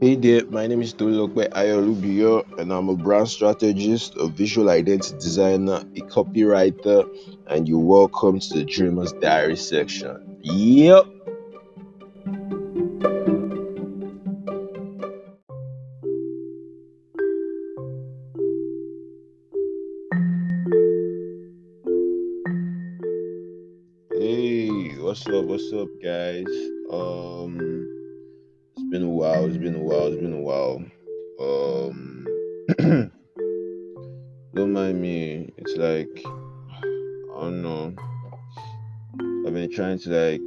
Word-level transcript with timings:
Hey 0.00 0.14
there, 0.14 0.46
my 0.46 0.68
name 0.68 0.80
is 0.80 0.94
Tolulope 0.94 1.48
Ayolubiyo, 1.50 2.60
and 2.60 2.72
I'm 2.72 2.88
a 2.88 2.94
brand 2.94 3.28
strategist, 3.28 4.14
a 4.16 4.28
visual 4.28 4.70
identity 4.70 5.16
designer, 5.18 5.82
a 5.96 6.00
copywriter, 6.02 7.04
and 7.48 7.66
you're 7.66 7.80
welcome 7.80 8.38
to 8.38 8.54
the 8.54 8.64
Dreamers 8.64 9.12
Diary 9.14 9.56
section. 9.56 10.38
Yep. 10.42 11.04
Hey, 24.12 24.96
what's 25.00 25.26
up? 25.26 25.44
What's 25.46 25.72
up, 25.72 25.88
guys? 26.00 26.46
Um, 26.92 27.87
been 28.98 29.06
a 29.06 29.10
while. 29.10 29.44
It's 29.44 29.56
been 29.56 29.76
a 29.76 29.78
while. 29.78 30.06
It's 30.08 30.20
been 30.20 30.32
a 30.32 30.40
while. 30.40 30.82
Um, 31.40 32.26
don't 34.54 34.72
mind 34.72 35.00
me. 35.00 35.52
It's 35.56 35.76
like 35.76 36.08
I 36.26 37.40
don't 37.42 37.62
know. 37.62 37.94
I've 39.46 39.54
been 39.54 39.70
trying 39.70 40.00
to 40.00 40.10
like 40.10 40.40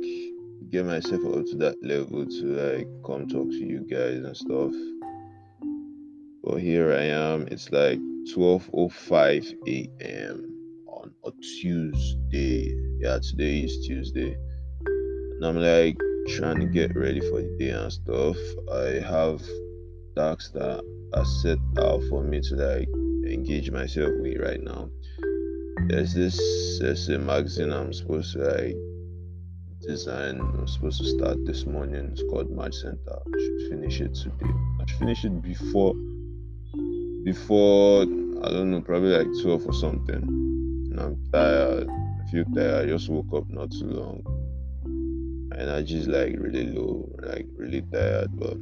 get 0.69 0.85
myself 0.85 1.21
up 1.27 1.45
to 1.45 1.55
that 1.59 1.77
level 1.81 2.25
to 2.25 2.43
like 2.43 2.87
come 3.05 3.29
talk 3.29 3.47
to 3.47 3.55
you 3.55 3.87
guys 3.89 4.17
and 4.17 4.35
stuff. 4.35 4.73
But 6.43 6.57
here 6.57 6.91
I 6.91 7.03
am. 7.03 7.47
It's 7.47 7.71
like 7.71 7.99
12:05 8.35 9.53
a.m. 9.69 10.83
on 10.88 11.13
a 11.23 11.31
Tuesday. 11.61 12.75
Yeah, 12.99 13.19
today 13.19 13.59
is 13.59 13.88
Tuesday. 13.88 14.35
And 14.83 15.45
I'm 15.45 15.55
like 15.57 15.97
trying 16.27 16.59
to 16.59 16.66
get 16.66 16.95
ready 16.95 17.20
for 17.20 17.41
the 17.41 17.55
day 17.59 17.70
and 17.70 17.91
stuff. 17.91 18.38
I 18.72 19.00
have 19.08 19.41
tasks 20.16 20.52
that 20.52 20.83
are 21.14 21.25
set 21.25 21.58
out 21.80 22.02
for 22.09 22.23
me 22.23 22.41
to 22.41 22.55
like 22.55 22.88
engage 23.25 23.72
myself 23.72 24.11
with 24.19 24.39
right 24.39 24.61
now. 24.61 24.89
There's 25.88 26.14
this 26.14 26.38
there's 26.80 27.09
a 27.09 27.17
magazine 27.17 27.72
I'm 27.72 27.94
supposed 27.94 28.33
to 28.33 28.39
like 28.39 28.75
design. 29.81 30.39
I'm 30.39 30.67
supposed 30.67 31.02
to 31.02 31.08
start 31.08 31.38
this 31.45 31.66
morning. 31.66 32.09
It's 32.11 32.23
called 32.30 32.52
Match 32.52 32.75
Center. 32.75 33.19
I 33.25 33.39
should 33.39 33.69
finish 33.69 34.02
it 34.02 34.14
today. 34.14 34.53
I 34.80 34.86
should 34.86 34.99
finish 34.99 35.25
it 35.25 35.42
before 35.42 35.95
before 37.23 38.03
I 38.03 38.49
don't 38.49 38.72
know, 38.72 38.81
probably 38.81 39.09
like 39.09 39.27
12 39.42 39.67
or 39.67 39.73
something. 39.73 40.23
And 40.92 40.99
I'm 40.99 41.23
tired. 41.31 41.88
I 41.89 42.31
feel 42.31 42.45
tired. 42.55 42.86
I 42.86 42.92
just 42.92 43.09
woke 43.09 43.33
up 43.33 43.49
not 43.49 43.72
too 43.72 43.88
long. 43.88 44.41
Energy 45.62 46.00
is 46.00 46.08
like 46.08 46.34
really 46.40 46.66
low, 46.66 47.08
like 47.20 47.45
really 47.56 47.84
tired. 47.94 48.31
But 48.34 48.58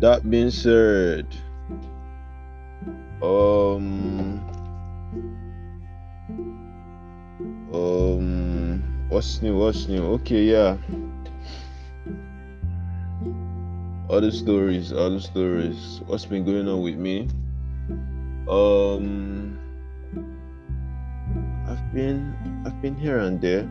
that 0.00 0.28
being 0.30 0.50
said, 0.50 1.26
um, 3.20 4.40
um, 7.74 9.06
what's 9.10 9.42
new? 9.42 9.58
What's 9.58 9.88
new? 9.88 10.04
Okay, 10.14 10.44
yeah. 10.44 10.78
Other 14.08 14.30
stories, 14.30 14.90
other 14.92 15.20
stories. 15.20 16.00
What's 16.06 16.24
been 16.24 16.44
going 16.44 16.66
on 16.66 16.80
with 16.80 16.96
me? 16.96 17.28
Um, 18.48 19.58
I've 21.68 21.92
been, 21.92 22.34
I've 22.64 22.80
been 22.80 22.96
here 22.96 23.18
and 23.18 23.38
there. 23.38 23.68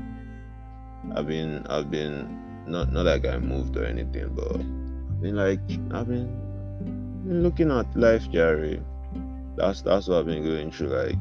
I've 1.16 1.27
been, 1.27 1.66
I've 1.67 1.89
been 1.89 2.41
not 2.67 2.91
not 2.91 3.05
like 3.05 3.25
I 3.25 3.38
moved 3.38 3.75
or 3.77 3.85
anything, 3.85 4.33
but 4.35 4.55
I've 4.55 5.21
been 5.21 5.35
like 5.35 5.59
I've 5.91 6.07
been, 6.07 6.27
been 7.25 7.44
looking 7.44 7.71
at 7.71 7.95
life, 7.95 8.29
Jerry. 8.31 8.81
That's 9.57 9.81
that's 9.81 10.07
what 10.07 10.19
I've 10.19 10.25
been 10.25 10.44
going 10.44 10.72
through. 10.72 10.90
Like, 10.90 11.17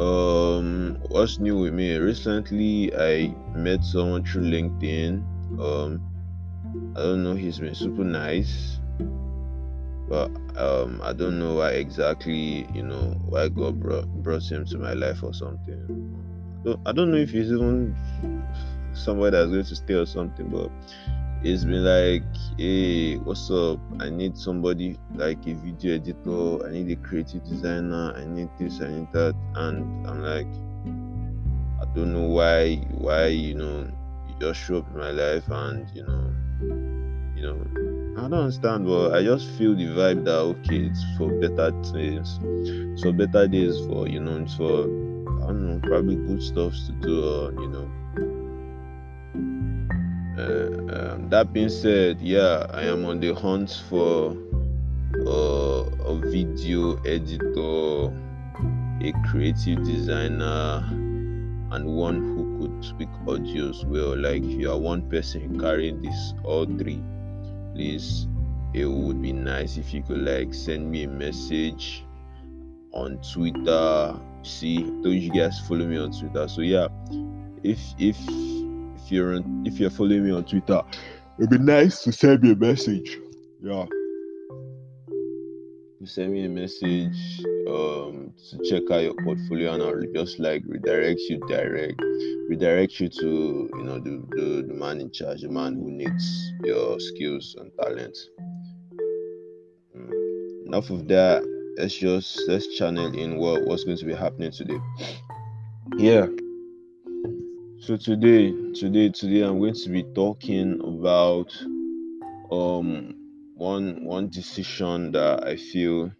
um, 0.00 0.98
what's 1.08 1.38
new 1.38 1.58
with 1.58 1.74
me? 1.74 1.96
Recently, 1.96 2.94
I 2.96 3.34
met 3.54 3.84
someone 3.84 4.24
through 4.24 4.44
LinkedIn. 4.44 5.22
Um, 5.60 6.02
I 6.96 7.00
don't 7.00 7.22
know. 7.22 7.34
He's 7.34 7.58
been 7.58 7.74
super 7.74 8.04
nice, 8.04 8.80
but 10.08 10.30
um, 10.56 11.00
I 11.04 11.12
don't 11.12 11.38
know 11.38 11.56
why 11.56 11.72
exactly. 11.72 12.66
You 12.74 12.82
know 12.82 13.20
why 13.26 13.48
God 13.48 13.78
brought 13.78 14.08
brought 14.22 14.50
him 14.50 14.64
to 14.66 14.78
my 14.78 14.94
life 14.94 15.22
or 15.22 15.32
something. 15.32 16.25
I 16.66 16.68
don't, 16.68 16.80
I 16.88 16.92
don't 16.92 17.10
know 17.12 17.18
if 17.18 17.30
he's 17.30 17.52
even 17.52 17.94
somewhere 18.92 19.30
that's 19.30 19.50
going 19.50 19.64
to 19.64 19.76
stay 19.76 19.94
or 19.94 20.04
something, 20.04 20.48
but 20.48 20.68
it's 21.44 21.64
been 21.64 21.84
like, 21.84 22.24
hey, 22.58 23.18
what's 23.18 23.48
up? 23.52 23.78
I 24.00 24.10
need 24.10 24.36
somebody 24.36 24.98
like 25.14 25.46
a 25.46 25.54
video 25.54 25.94
editor, 25.94 26.66
I 26.66 26.72
need 26.72 26.90
a 26.90 26.96
creative 26.96 27.44
designer, 27.44 28.14
I 28.16 28.24
need 28.24 28.48
this, 28.58 28.80
I 28.80 28.88
need 28.88 29.12
that, 29.12 29.36
and 29.54 30.08
I'm 30.08 30.22
like, 30.22 30.48
I 31.80 31.94
don't 31.94 32.12
know 32.12 32.30
why, 32.30 32.76
why 32.98 33.26
you 33.26 33.54
know, 33.54 33.88
you 34.28 34.34
just 34.40 34.58
show 34.58 34.78
up 34.78 34.90
in 34.92 34.98
my 34.98 35.12
life, 35.12 35.48
and 35.48 35.88
you 35.94 36.02
know, 36.02 36.34
you 37.36 37.42
know, 37.42 38.18
I 38.18 38.22
don't 38.22 38.40
understand, 38.40 38.86
but 38.86 39.14
I 39.14 39.22
just 39.22 39.50
feel 39.50 39.76
the 39.76 39.84
vibe 39.84 40.24
that 40.24 40.38
okay, 40.38 40.86
it's 40.86 41.04
for 41.16 41.30
better 41.38 41.70
things, 41.92 42.40
for 43.00 43.12
better 43.12 43.46
days, 43.46 43.78
for 43.86 44.08
you 44.08 44.18
know, 44.18 44.38
it's 44.38 44.56
for 44.56 45.15
don't 45.46 45.66
know, 45.66 45.80
probably 45.88 46.16
good 46.16 46.42
stuff 46.42 46.74
to 46.86 46.92
do, 46.92 47.24
or 47.24 47.52
you 47.52 47.68
know. 47.68 47.90
Uh, 50.38 51.14
um, 51.14 51.28
that 51.30 51.52
being 51.52 51.68
said, 51.70 52.20
yeah, 52.20 52.66
I 52.70 52.82
am 52.82 53.04
on 53.06 53.20
the 53.20 53.34
hunt 53.34 53.82
for 53.88 54.36
uh, 55.26 55.84
a 56.04 56.14
video 56.30 56.96
editor, 57.04 58.12
a 59.00 59.12
creative 59.30 59.82
designer, 59.84 60.84
and 61.72 61.86
one 61.86 62.16
who 62.16 62.58
could 62.60 62.84
speak 62.84 63.08
audios 63.26 63.84
well. 63.84 64.16
Like, 64.16 64.42
if 64.42 64.60
you 64.60 64.70
are 64.70 64.78
one 64.78 65.08
person 65.08 65.58
carrying 65.58 66.02
this, 66.02 66.34
all 66.44 66.66
three, 66.66 67.02
please, 67.74 68.26
it 68.74 68.84
would 68.84 69.22
be 69.22 69.32
nice 69.32 69.78
if 69.78 69.94
you 69.94 70.02
could 70.02 70.20
like 70.20 70.52
send 70.52 70.90
me 70.90 71.04
a 71.04 71.08
message 71.08 72.04
on 72.92 73.18
Twitter. 73.32 74.14
See, 74.46 74.84
those 75.02 75.16
you 75.16 75.30
guys 75.32 75.58
follow 75.58 75.86
me 75.86 75.98
on 75.98 76.12
Twitter. 76.12 76.46
So 76.46 76.60
yeah, 76.60 76.86
if 77.64 77.80
if 77.98 78.16
if 78.28 79.10
you're 79.10 79.34
on, 79.34 79.64
if 79.66 79.80
you're 79.80 79.90
following 79.90 80.24
me 80.24 80.30
on 80.30 80.44
Twitter, 80.44 80.82
it'd 81.38 81.50
be 81.50 81.58
nice 81.58 82.04
to 82.04 82.12
send 82.12 82.42
me 82.42 82.52
a 82.52 82.56
message. 82.56 83.18
Yeah. 83.60 83.86
You 85.98 86.06
send 86.06 86.32
me 86.32 86.44
a 86.44 86.48
message 86.48 87.44
um 87.68 88.32
to 88.50 88.70
check 88.70 88.88
out 88.92 89.02
your 89.02 89.14
portfolio 89.14 89.74
and 89.74 89.82
I'll 89.82 90.00
just 90.14 90.38
like 90.38 90.62
redirect 90.66 91.18
you 91.28 91.40
direct 91.48 92.00
redirect 92.48 93.00
you 93.00 93.08
to 93.08 93.68
you 93.74 93.82
know 93.82 93.98
the, 93.98 94.22
the, 94.36 94.64
the 94.68 94.74
man 94.74 95.00
in 95.00 95.10
charge, 95.10 95.42
the 95.42 95.48
man 95.48 95.74
who 95.74 95.90
needs 95.90 96.52
your 96.62 97.00
skills 97.00 97.56
and 97.58 97.72
talent. 97.82 98.16
Mm. 99.96 100.66
Enough 100.66 100.90
of 100.90 101.08
that. 101.08 101.55
Let's 101.76 101.94
just 101.94 102.48
let's 102.48 102.66
channel 102.68 103.12
in 103.14 103.36
what, 103.36 103.66
what's 103.66 103.84
going 103.84 103.98
to 103.98 104.06
be 104.06 104.14
happening 104.14 104.50
today. 104.50 104.78
Yeah. 105.98 106.26
So 107.80 107.98
today, 107.98 108.50
today, 108.72 109.10
today, 109.10 109.42
I'm 109.42 109.58
going 109.58 109.74
to 109.74 109.90
be 109.90 110.02
talking 110.14 110.80
about 110.82 111.54
um 112.50 113.14
one 113.54 114.04
one 114.04 114.30
decision 114.30 115.12
that 115.12 115.46
I 115.46 115.56
feel 115.56 116.10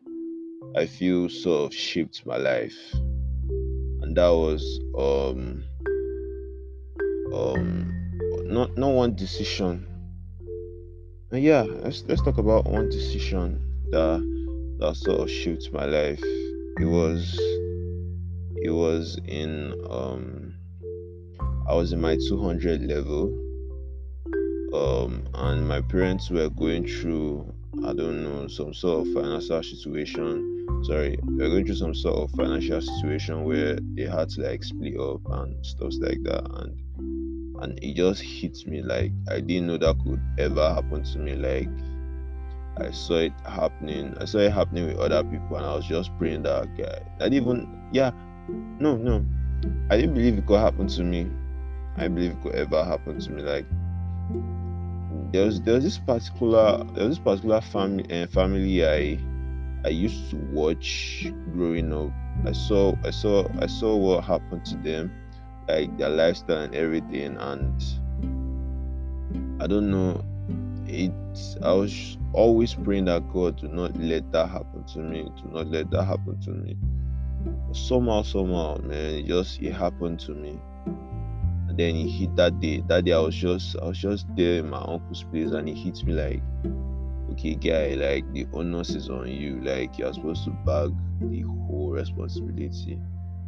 I 0.76 0.84
feel 0.84 1.30
sort 1.30 1.72
of 1.72 1.74
shaped 1.74 2.26
my 2.26 2.36
life, 2.36 2.76
and 2.92 4.14
that 4.14 4.28
was 4.28 4.78
um 4.98 5.64
um 7.32 7.94
not 8.44 8.76
not 8.76 8.90
one 8.90 9.14
decision. 9.14 9.86
And 11.32 11.42
yeah, 11.42 11.62
let's 11.62 12.04
let's 12.06 12.20
talk 12.20 12.36
about 12.36 12.66
one 12.66 12.90
decision 12.90 13.62
that 13.90 14.45
that 14.78 14.96
sort 14.96 15.20
of 15.20 15.30
shaped 15.30 15.72
my 15.72 15.84
life. 15.84 16.22
It 16.78 16.84
was 16.84 17.38
it 18.56 18.70
was 18.70 19.18
in 19.26 19.72
um 19.88 20.54
I 21.68 21.74
was 21.74 21.92
in 21.92 22.00
my 22.00 22.16
200 22.28 22.82
level, 22.82 23.24
um, 24.72 25.24
and 25.34 25.66
my 25.66 25.80
parents 25.80 26.30
were 26.30 26.48
going 26.48 26.86
through, 26.86 27.52
I 27.84 27.92
don't 27.92 28.22
know, 28.22 28.46
some 28.46 28.72
sort 28.72 29.04
of 29.04 29.12
financial 29.12 29.62
situation. 29.64 30.84
Sorry, 30.84 31.18
they 31.22 31.44
were 31.44 31.50
going 31.50 31.66
through 31.66 31.74
some 31.74 31.94
sort 31.94 32.18
of 32.18 32.30
financial 32.36 32.80
situation 32.80 33.42
where 33.42 33.80
they 33.94 34.04
had 34.04 34.28
to 34.30 34.42
like 34.42 34.62
split 34.62 34.96
up 35.00 35.20
and 35.28 35.66
stuff 35.66 35.94
like 35.98 36.22
that, 36.22 36.46
and 36.54 36.78
and 37.62 37.78
it 37.82 37.96
just 37.96 38.22
hit 38.22 38.64
me 38.66 38.82
like 38.82 39.10
I 39.28 39.40
didn't 39.40 39.66
know 39.66 39.78
that 39.78 39.98
could 40.04 40.20
ever 40.38 40.72
happen 40.72 41.02
to 41.02 41.18
me. 41.18 41.34
Like 41.34 41.68
I 42.78 42.90
saw 42.90 43.16
it 43.16 43.32
happening, 43.44 44.14
I 44.20 44.24
saw 44.26 44.38
it 44.38 44.52
happening 44.52 44.86
with 44.86 44.98
other 44.98 45.24
people, 45.24 45.56
and 45.56 45.66
I 45.66 45.74
was 45.74 45.86
just 45.86 46.16
praying 46.18 46.42
that 46.42 46.76
guy. 46.76 46.98
Didn't 47.18 47.34
even, 47.34 47.88
yeah, 47.92 48.10
no, 48.78 48.96
no, 48.96 49.24
I 49.90 49.96
didn't 49.96 50.14
believe 50.14 50.38
it 50.38 50.46
could 50.46 50.60
happen 50.60 50.86
to 50.88 51.04
me. 51.04 51.30
I 51.96 52.08
believe 52.08 52.32
it 52.32 52.42
could 52.42 52.54
ever 52.54 52.84
happen 52.84 53.18
to 53.18 53.30
me. 53.30 53.42
Like 53.42 53.66
there 55.32 55.46
was 55.46 55.60
there 55.62 55.74
was 55.74 55.84
this 55.84 55.98
particular 55.98 56.84
there 56.94 57.08
was 57.08 57.16
this 57.16 57.24
particular 57.24 57.60
family 57.60 58.04
uh, 58.22 58.26
family 58.26 58.84
I 58.86 59.18
I 59.84 59.88
used 59.88 60.30
to 60.30 60.36
watch 60.52 61.26
growing 61.52 61.92
up. 61.92 62.10
I 62.46 62.52
saw 62.52 62.94
I 63.04 63.10
saw 63.10 63.48
I 63.60 63.66
saw 63.66 63.96
what 63.96 64.24
happened 64.24 64.64
to 64.66 64.76
them, 64.76 65.12
like 65.68 65.96
their 65.96 66.10
lifestyle 66.10 66.58
and 66.58 66.74
everything, 66.74 67.36
and 67.38 67.82
I 69.60 69.66
don't 69.66 69.90
know. 69.90 70.22
It 70.88 71.12
I 71.62 71.72
was 71.72 72.18
always 72.32 72.74
praying 72.74 73.06
that 73.06 73.32
God 73.32 73.58
do 73.58 73.68
not 73.68 73.96
let 73.96 74.30
that 74.32 74.48
happen 74.48 74.84
to 74.84 74.98
me, 74.98 75.28
do 75.36 75.50
not 75.50 75.68
let 75.68 75.90
that 75.90 76.04
happen 76.04 76.40
to 76.42 76.50
me. 76.50 76.76
But 77.66 77.76
somehow, 77.76 78.22
somehow, 78.22 78.78
man, 78.78 79.14
it 79.14 79.26
just 79.26 79.60
it 79.62 79.72
happened 79.72 80.20
to 80.20 80.32
me 80.32 80.58
then 81.76 81.94
he 81.94 82.08
hit 82.08 82.34
that 82.36 82.58
day. 82.60 82.82
That 82.86 83.04
day 83.04 83.12
I 83.12 83.18
was 83.18 83.34
just 83.34 83.76
I 83.80 83.86
was 83.86 83.98
just 83.98 84.26
there 84.36 84.60
in 84.60 84.70
my 84.70 84.78
uncle's 84.78 85.22
place 85.24 85.50
and 85.50 85.68
he 85.68 85.74
hit 85.74 86.04
me 86.04 86.14
like, 86.14 86.42
okay 87.32 87.54
guy, 87.54 87.94
like 87.94 88.30
the 88.32 88.46
onus 88.52 88.90
is 88.90 89.10
on 89.10 89.28
you. 89.28 89.60
Like 89.60 89.98
you're 89.98 90.12
supposed 90.12 90.44
to 90.44 90.50
bag 90.64 90.92
the 91.20 91.42
whole 91.42 91.90
responsibility. 91.90 92.98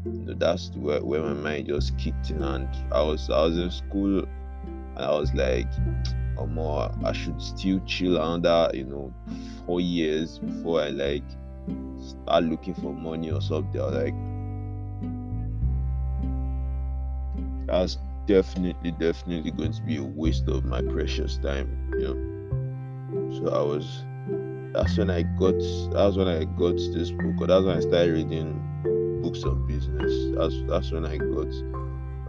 You 0.04 0.12
know, 0.12 0.34
that's 0.34 0.70
where, 0.76 1.02
where 1.02 1.22
my 1.22 1.32
mind 1.32 1.68
just 1.68 1.96
kicked 1.98 2.30
in 2.30 2.42
and 2.42 2.68
I 2.92 3.02
was 3.02 3.30
I 3.30 3.42
was 3.42 3.58
in 3.58 3.70
school 3.70 4.20
and 4.96 4.98
I 4.98 5.10
was 5.10 5.32
like, 5.34 5.68
oh 6.38 6.46
more 6.46 6.90
I 7.04 7.12
should 7.12 7.40
still 7.40 7.80
chill 7.86 8.20
under, 8.20 8.70
you 8.74 8.84
know, 8.84 9.12
four 9.66 9.80
years 9.80 10.38
before 10.38 10.82
I 10.82 10.88
like 10.88 11.24
start 12.00 12.44
looking 12.44 12.74
for 12.74 12.92
money 12.92 13.30
or 13.30 13.40
something. 13.40 13.80
Was 13.80 13.94
like 13.94 14.14
that's 17.66 17.98
definitely, 18.26 18.92
definitely 18.92 19.50
going 19.50 19.72
to 19.72 19.82
be 19.82 19.96
a 19.96 20.02
waste 20.02 20.48
of 20.48 20.64
my 20.64 20.82
precious 20.82 21.38
time, 21.38 21.90
you 21.98 22.00
know. 22.00 23.38
So 23.38 23.54
I 23.54 23.62
was 23.62 24.04
that's 24.72 24.96
when 24.98 25.10
I 25.10 25.22
got 25.22 25.58
that's 25.92 26.16
when 26.16 26.28
I 26.28 26.44
got 26.44 26.76
this 26.76 27.10
book, 27.10 27.40
or 27.40 27.46
that's 27.46 27.64
when 27.64 27.76
I 27.76 27.80
started 27.80 28.12
reading 28.12 29.20
books 29.22 29.42
on 29.44 29.66
business. 29.66 30.12
That's 30.36 30.54
that's 30.68 30.92
when 30.92 31.04
I 31.04 31.16
got 31.16 31.52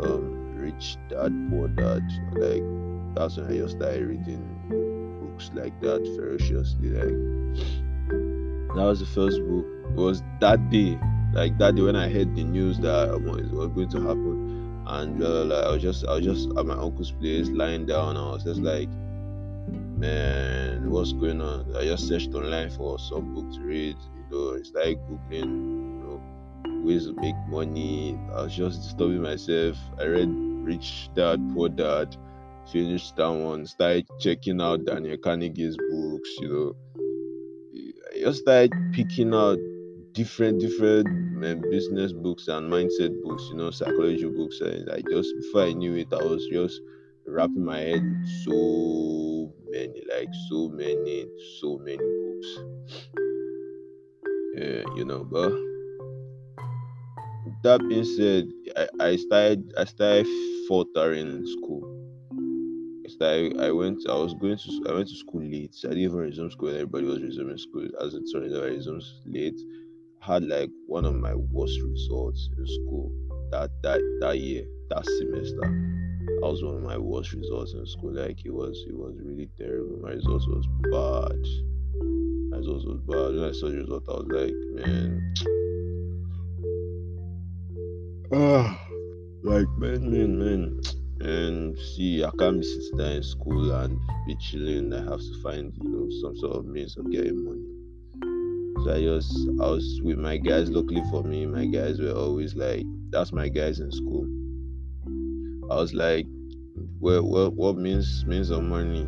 um 0.05 0.55
Rich 0.55 0.97
Dad 1.09 1.33
Poor 1.49 1.67
Dad. 1.67 2.03
Like 2.33 2.63
that's 3.19 3.35
when 3.35 3.47
I 3.47 3.57
just 3.57 3.75
started 3.75 4.07
reading 4.07 4.41
books 5.19 5.51
like 5.53 5.77
that 5.81 5.99
ferociously. 6.15 6.89
Like 6.89 7.17
that 8.75 8.85
was 8.85 9.01
the 9.01 9.05
first 9.07 9.41
book. 9.41 9.65
It 9.91 9.99
was 9.99 10.23
that 10.39 10.69
day, 10.69 10.97
like 11.33 11.57
that 11.57 11.75
day 11.75 11.81
when 11.81 11.97
I 11.97 12.07
heard 12.07 12.33
the 12.33 12.45
news 12.45 12.79
that 12.79 13.09
it 13.09 13.21
was 13.21 13.67
going 13.67 13.89
to 13.89 14.01
happen 14.07 14.59
and 14.87 15.21
uh, 15.21 15.43
like, 15.43 15.65
I 15.65 15.71
was 15.71 15.81
just 15.81 16.05
I 16.07 16.15
was 16.15 16.23
just 16.23 16.49
at 16.57 16.65
my 16.65 16.75
uncle's 16.75 17.11
place 17.11 17.49
lying 17.49 17.85
down. 17.85 18.15
I 18.15 18.31
was 18.31 18.45
just 18.45 18.61
like, 18.61 18.87
man, 19.97 20.89
what's 20.89 21.11
going 21.11 21.41
on? 21.41 21.75
I 21.75 21.83
just 21.83 22.07
searched 22.07 22.33
online 22.33 22.69
for 22.69 22.97
some 22.97 23.35
book 23.35 23.51
to 23.55 23.59
read. 23.59 23.97
You 24.15 24.23
know, 24.31 24.57
I 24.57 24.63
started 24.63 24.97
googling, 25.09 25.43
you 25.43 26.21
know, 26.63 26.83
ways 26.85 27.05
to 27.07 27.13
make 27.15 27.35
money. 27.49 28.17
I 28.33 28.43
was 28.43 28.55
just 28.55 28.81
disturbing 28.81 29.21
myself. 29.21 29.77
I 29.99 30.05
read 30.05 30.29
Rich 30.29 31.09
Dad 31.15 31.41
Poor 31.53 31.67
Dad. 31.67 32.15
Finished 32.71 33.15
that 33.15 33.31
one. 33.31 33.65
Started 33.65 34.05
checking 34.19 34.61
out 34.61 34.85
Daniel 34.85 35.17
Carnegie's 35.17 35.75
books. 35.77 36.29
You 36.39 36.49
know, 36.49 36.75
I 38.13 38.19
just 38.19 38.41
started 38.41 38.73
picking 38.93 39.33
out 39.33 39.57
different 40.13 40.59
different 40.59 41.07
um, 41.07 41.61
business 41.69 42.11
books 42.11 42.47
and 42.47 42.71
mindset 42.71 43.13
books 43.23 43.43
you 43.51 43.55
know 43.55 43.69
psychology 43.71 44.25
books 44.25 44.59
and 44.59 44.89
i 44.89 45.01
just 45.09 45.33
before 45.37 45.63
i 45.63 45.71
knew 45.71 45.95
it 45.95 46.07
i 46.11 46.23
was 46.23 46.45
just 46.51 46.81
wrapping 47.27 47.63
my 47.63 47.77
head 47.77 48.01
so 48.43 49.53
many 49.69 50.03
like 50.11 50.27
so 50.49 50.67
many 50.69 51.25
so 51.61 51.77
many 51.77 51.97
books 51.97 52.47
yeah 54.55 54.83
you 54.95 55.05
know 55.05 55.23
but 55.23 55.51
that 57.63 57.79
being 57.87 58.03
said 58.03 58.49
i, 58.75 58.87
I 59.11 59.15
started 59.15 59.73
i 59.77 59.85
started 59.85 60.27
faltering 60.67 61.27
in 61.27 61.47
school 61.47 61.98
I, 63.21 63.51
I 63.59 63.71
went 63.71 63.99
i 64.09 64.15
was 64.15 64.33
going 64.33 64.57
to 64.57 64.83
i 64.89 64.93
went 64.93 65.09
to 65.09 65.15
school 65.15 65.41
late 65.41 65.75
i 65.83 65.89
didn't 65.89 66.03
even 66.03 66.17
resume 66.17 66.51
school 66.51 66.69
and 66.69 66.77
everybody 66.77 67.05
was 67.05 67.21
resuming 67.21 67.57
school 67.57 67.87
as 68.01 68.13
it 68.13 68.23
turned 68.31 68.55
out 68.55 68.63
i 68.63 68.67
resumed 68.67 69.03
late 69.25 69.59
had 70.21 70.43
like 70.43 70.69
one 70.87 71.05
of 71.05 71.15
my 71.15 71.35
worst 71.35 71.79
results 71.81 72.49
in 72.57 72.65
school 72.65 73.11
that 73.51 73.71
that 73.83 74.01
that 74.21 74.39
year, 74.39 74.65
that 74.89 75.05
semester. 75.05 75.65
I 76.43 76.47
was 76.47 76.63
one 76.63 76.75
of 76.75 76.83
my 76.83 76.97
worst 76.97 77.33
results 77.33 77.73
in 77.73 77.85
school. 77.85 78.13
Like 78.13 78.45
it 78.45 78.53
was 78.53 78.85
it 78.87 78.95
was 78.95 79.15
really 79.23 79.49
terrible. 79.57 79.99
My 80.01 80.11
results 80.11 80.47
was 80.47 80.67
bad. 80.91 81.41
My 82.51 82.57
results 82.57 82.85
was 82.85 83.01
bad. 83.07 83.35
When 83.35 83.49
I 83.49 83.51
saw 83.51 83.69
the 83.69 83.77
result, 83.77 84.03
I 84.07 84.11
was 84.13 84.27
like, 84.29 84.53
man. 84.75 85.33
Ah, 88.31 88.79
like 89.43 89.69
man, 89.77 90.11
man, 90.11 90.39
man. 90.39 90.81
And 91.21 91.77
see, 91.77 92.23
I 92.23 92.31
can't 92.39 92.59
be 92.59 92.65
sitting 92.65 92.97
there 92.97 93.17
in 93.17 93.23
school 93.23 93.71
and 93.73 93.99
be 94.25 94.35
chilling. 94.37 94.93
I 94.93 95.03
have 95.03 95.19
to 95.19 95.41
find, 95.43 95.73
you 95.81 95.89
know, 95.89 96.07
some 96.21 96.37
sort 96.37 96.55
of 96.55 96.65
means 96.65 96.95
of 96.97 97.11
getting 97.11 97.43
money. 97.43 97.79
So 98.85 98.93
I 98.93 99.01
just 99.01 99.49
I 99.59 99.69
was 99.69 99.99
with 100.01 100.17
my 100.17 100.37
guys. 100.37 100.69
Luckily 100.69 101.03
for 101.11 101.23
me, 101.23 101.45
my 101.45 101.65
guys 101.65 101.99
were 101.99 102.13
always 102.13 102.55
like, 102.55 102.85
"That's 103.09 103.33
my 103.33 103.49
guys 103.49 103.81
in 103.81 103.91
school." 103.91 104.25
I 105.69 105.75
was 105.75 105.93
like, 105.93 106.25
"Well, 107.01 107.23
what 107.23 107.53
what 107.55 107.75
means 107.75 108.25
means 108.25 108.49
of 108.51 108.63
money?" 108.63 109.05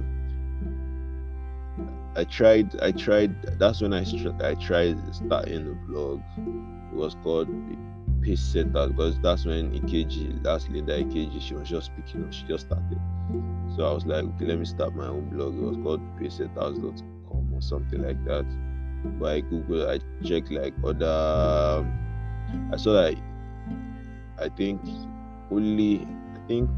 I 2.18 2.26
tried. 2.26 2.78
I 2.82 2.92
tried. 2.92 3.34
That's 3.58 3.82
when 3.82 3.94
I 3.94 4.04
I 4.44 4.56
tried 4.56 4.98
starting 5.14 5.68
a 5.68 5.88
blog. 5.88 6.22
It 6.92 6.96
was 6.96 7.16
called 7.24 7.48
Pace 8.22 8.40
Setter 8.40 8.88
because 8.88 9.20
that's 9.20 9.46
when 9.46 9.72
Ikeji, 9.72 10.44
that's 10.44 10.70
Linda 10.70 11.04
Ikeji, 11.04 11.42
she 11.42 11.54
was 11.54 11.70
just 11.70 11.88
speaking 11.88 12.24
up. 12.24 12.34
She 12.34 12.46
just 12.46 12.68
started. 12.68 13.00
So 13.76 13.86
I 13.86 13.94
was 13.94 14.06
like, 14.06 14.24
okay, 14.24 14.46
let 14.46 14.60
me 14.60 14.66
start 14.66 14.96
my 14.96 15.08
own 15.08 15.30
blog. 15.30 15.56
It 15.56 15.62
was 15.62 15.78
called 15.78 16.02
pacesetters.com 16.20 17.54
or 17.54 17.62
something 17.62 18.02
like 18.02 18.24
that 18.26 18.46
by 19.20 19.42
Google. 19.42 19.90
I 19.90 20.00
checked 20.24 20.52
like 20.52 20.74
other. 20.84 21.86
I 22.72 22.78
saw 22.78 22.92
like 22.92 23.18
I 24.40 24.50
think 24.50 24.82
only 25.52 26.08
I 26.36 26.48
think 26.48 26.70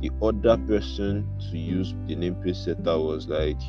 the 0.00 0.10
other 0.22 0.56
person 0.66 1.26
to 1.50 1.58
use 1.58 1.94
the 2.06 2.16
name 2.16 2.34
Pacesetter 2.36 3.04
was 3.04 3.28
like 3.28 3.60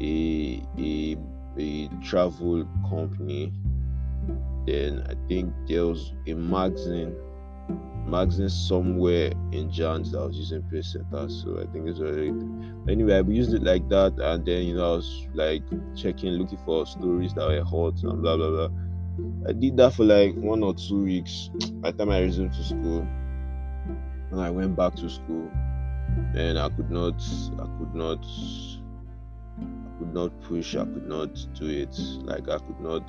a 0.00 0.62
a 0.78 1.16
a 1.58 1.88
travel 2.02 2.66
company. 2.88 3.52
Then 4.66 5.04
I 5.08 5.14
think 5.28 5.52
there 5.66 5.86
was 5.86 6.12
a 6.26 6.34
magazine 6.34 7.14
magazine 8.06 8.50
somewhere 8.50 9.32
in 9.52 9.70
Jan's 9.70 10.12
that 10.12 10.18
I 10.18 10.26
was 10.26 10.36
using 10.36 10.62
Pacesetter. 10.62 11.30
So 11.30 11.60
I 11.60 11.66
think 11.72 11.88
it's 11.88 12.00
already 12.00 12.32
anyway, 12.88 13.16
I 13.16 13.20
used 13.20 13.54
it 13.54 13.62
like 13.62 13.88
that 13.88 14.14
and 14.18 14.44
then 14.44 14.62
you 14.64 14.76
know 14.76 14.92
I 14.92 14.96
was 14.96 15.26
like 15.34 15.62
checking, 15.96 16.30
looking 16.32 16.58
for 16.64 16.86
stories 16.86 17.34
that 17.34 17.48
were 17.48 17.64
hot 17.64 18.02
and 18.02 18.22
blah 18.22 18.36
blah 18.36 18.50
blah. 18.50 18.68
I 19.48 19.52
did 19.52 19.76
that 19.76 19.94
for 19.94 20.04
like 20.04 20.34
one 20.34 20.62
or 20.62 20.74
two 20.74 21.04
weeks. 21.04 21.50
By 21.74 21.92
the 21.92 21.98
time 21.98 22.10
I 22.10 22.20
resumed 22.20 22.52
to 22.54 22.64
school, 22.64 23.06
and 24.30 24.40
I 24.40 24.50
went 24.50 24.74
back 24.76 24.96
to 24.96 25.08
school, 25.08 25.50
and 26.34 26.58
I 26.58 26.68
could 26.70 26.90
not, 26.90 27.22
I 27.54 27.66
could 27.78 27.94
not, 27.94 28.24
I 29.60 29.98
could 29.98 30.12
not 30.12 30.40
push, 30.42 30.74
I 30.74 30.84
could 30.84 31.06
not 31.06 31.34
do 31.54 31.68
it. 31.68 31.96
Like 32.24 32.48
I 32.48 32.58
could 32.58 32.80
not 32.80 33.08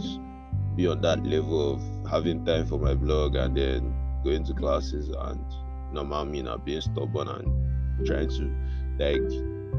be 0.75 0.87
on 0.87 1.01
that 1.01 1.23
level 1.25 1.73
of 1.73 2.09
having 2.09 2.45
time 2.45 2.65
for 2.65 2.79
my 2.79 2.93
blog 2.93 3.35
and 3.35 3.55
then 3.55 3.93
going 4.23 4.43
to 4.43 4.53
classes 4.53 5.09
and 5.09 5.45
normal 5.91 6.25
me 6.25 6.41
not 6.41 6.65
being 6.65 6.81
stubborn 6.81 7.27
and 7.27 8.05
trying 8.05 8.29
to 8.29 8.53
like 8.99 9.21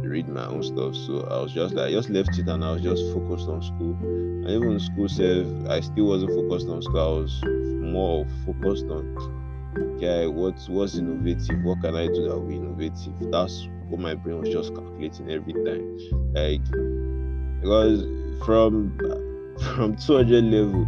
read 0.03 0.29
my 0.29 0.47
own 0.47 0.63
stuff. 0.63 0.95
So 0.95 1.27
I 1.31 1.43
was 1.43 1.53
just 1.53 1.75
like, 1.75 1.89
I 1.89 1.93
just 1.93 2.11
left 2.11 2.39
it 2.39 2.49
and 2.49 2.65
I 2.65 2.73
was 2.73 2.83
just 2.83 3.03
focused 3.13 3.49
on 3.49 3.63
school. 3.63 3.97
And 4.03 4.51
even 4.51 4.79
school 4.79 5.09
said 5.09 5.47
I 5.69 5.81
still 5.81 6.07
wasn't 6.07 6.33
focused 6.33 6.69
on 6.69 6.83
school. 6.83 6.99
I 6.99 7.21
was 7.21 7.43
more 7.45 8.27
focused 8.45 8.87
on, 8.87 9.99
yeah, 9.99 10.27
what's 10.27 10.69
what's 10.69 10.97
innovative? 10.97 11.63
What 11.63 11.81
can 11.83 11.97
I 11.97 12.07
do 12.07 12.29
that 12.29 12.39
will 12.39 12.49
be 12.49 12.57
innovative? 12.57 13.15
That's 13.31 13.69
what 13.89 14.01
my 14.01 14.15
brain 14.15 14.41
was 14.41 14.49
just 14.49 14.75
calculating 14.75 15.31
every 15.31 15.53
time. 15.53 16.33
Like 16.33 16.65
because 17.61 18.05
from 18.45 18.97
from 19.61 19.97
200 19.97 20.45
level, 20.45 20.87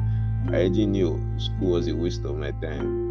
I 0.49 0.61
already 0.61 0.87
knew 0.87 1.21
school 1.39 1.73
was 1.73 1.89
a 1.89 1.97
waste 1.97 2.25
of 2.25 2.37
my 2.37 2.53
time 2.53 3.09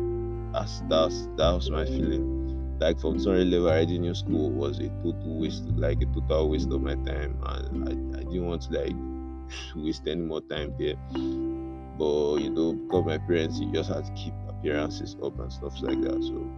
that's 0.58 0.82
that's 0.90 1.28
that 1.38 1.52
was 1.52 1.70
my 1.70 1.86
feeling. 1.86 2.78
Like 2.80 3.00
from 3.00 3.18
200 3.18 3.46
level, 3.48 3.70
I 3.70 3.74
already 3.78 4.00
knew 4.00 4.14
school 4.14 4.52
was 4.52 4.80
a 4.80 4.90
total 5.04 5.40
waste, 5.40 5.64
like 5.76 6.02
a 6.02 6.06
total 6.06 6.50
waste 6.50 6.72
of 6.72 6.82
my 6.82 6.96
time, 6.96 7.40
and 7.46 7.84
I, 7.88 8.20
I 8.20 8.24
didn't 8.24 8.46
want 8.46 8.64
to 8.64 8.72
like 8.74 8.96
waste 9.76 10.08
any 10.08 10.22
more 10.22 10.42
time 10.42 10.74
there. 10.78 10.96
But 11.98 12.38
you 12.38 12.50
know, 12.50 12.74
because 12.74 13.06
my 13.06 13.18
parents, 13.18 13.60
you 13.60 13.72
just 13.72 13.90
had 13.90 14.06
to 14.06 14.12
keep 14.14 14.34
appearances 14.48 15.16
up 15.24 15.40
and 15.40 15.52
stuff 15.52 15.82
like 15.82 16.02
that. 16.02 16.24
So 16.24 16.52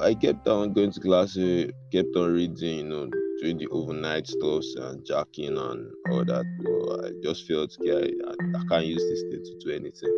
I 0.00 0.14
kept 0.14 0.46
on 0.46 0.72
going 0.72 0.92
to 0.92 1.00
class, 1.00 1.36
uh, 1.36 1.66
kept 1.92 2.14
on 2.16 2.32
reading, 2.32 2.78
you 2.78 2.84
know, 2.84 3.10
doing 3.40 3.58
the 3.58 3.68
overnight 3.68 4.26
stuff 4.26 4.64
and 4.76 5.04
jacking 5.04 5.56
and 5.56 5.92
all 6.10 6.24
that. 6.24 6.44
But 6.62 7.06
I 7.06 7.12
just 7.22 7.46
felt, 7.46 7.76
yeah, 7.80 7.94
I, 7.96 8.32
I 8.32 8.64
can't 8.68 8.86
use 8.86 9.02
this 9.02 9.22
thing 9.30 9.42
to 9.44 9.58
do 9.64 9.70
anything, 9.74 10.12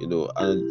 you 0.00 0.08
know. 0.08 0.28
And 0.36 0.62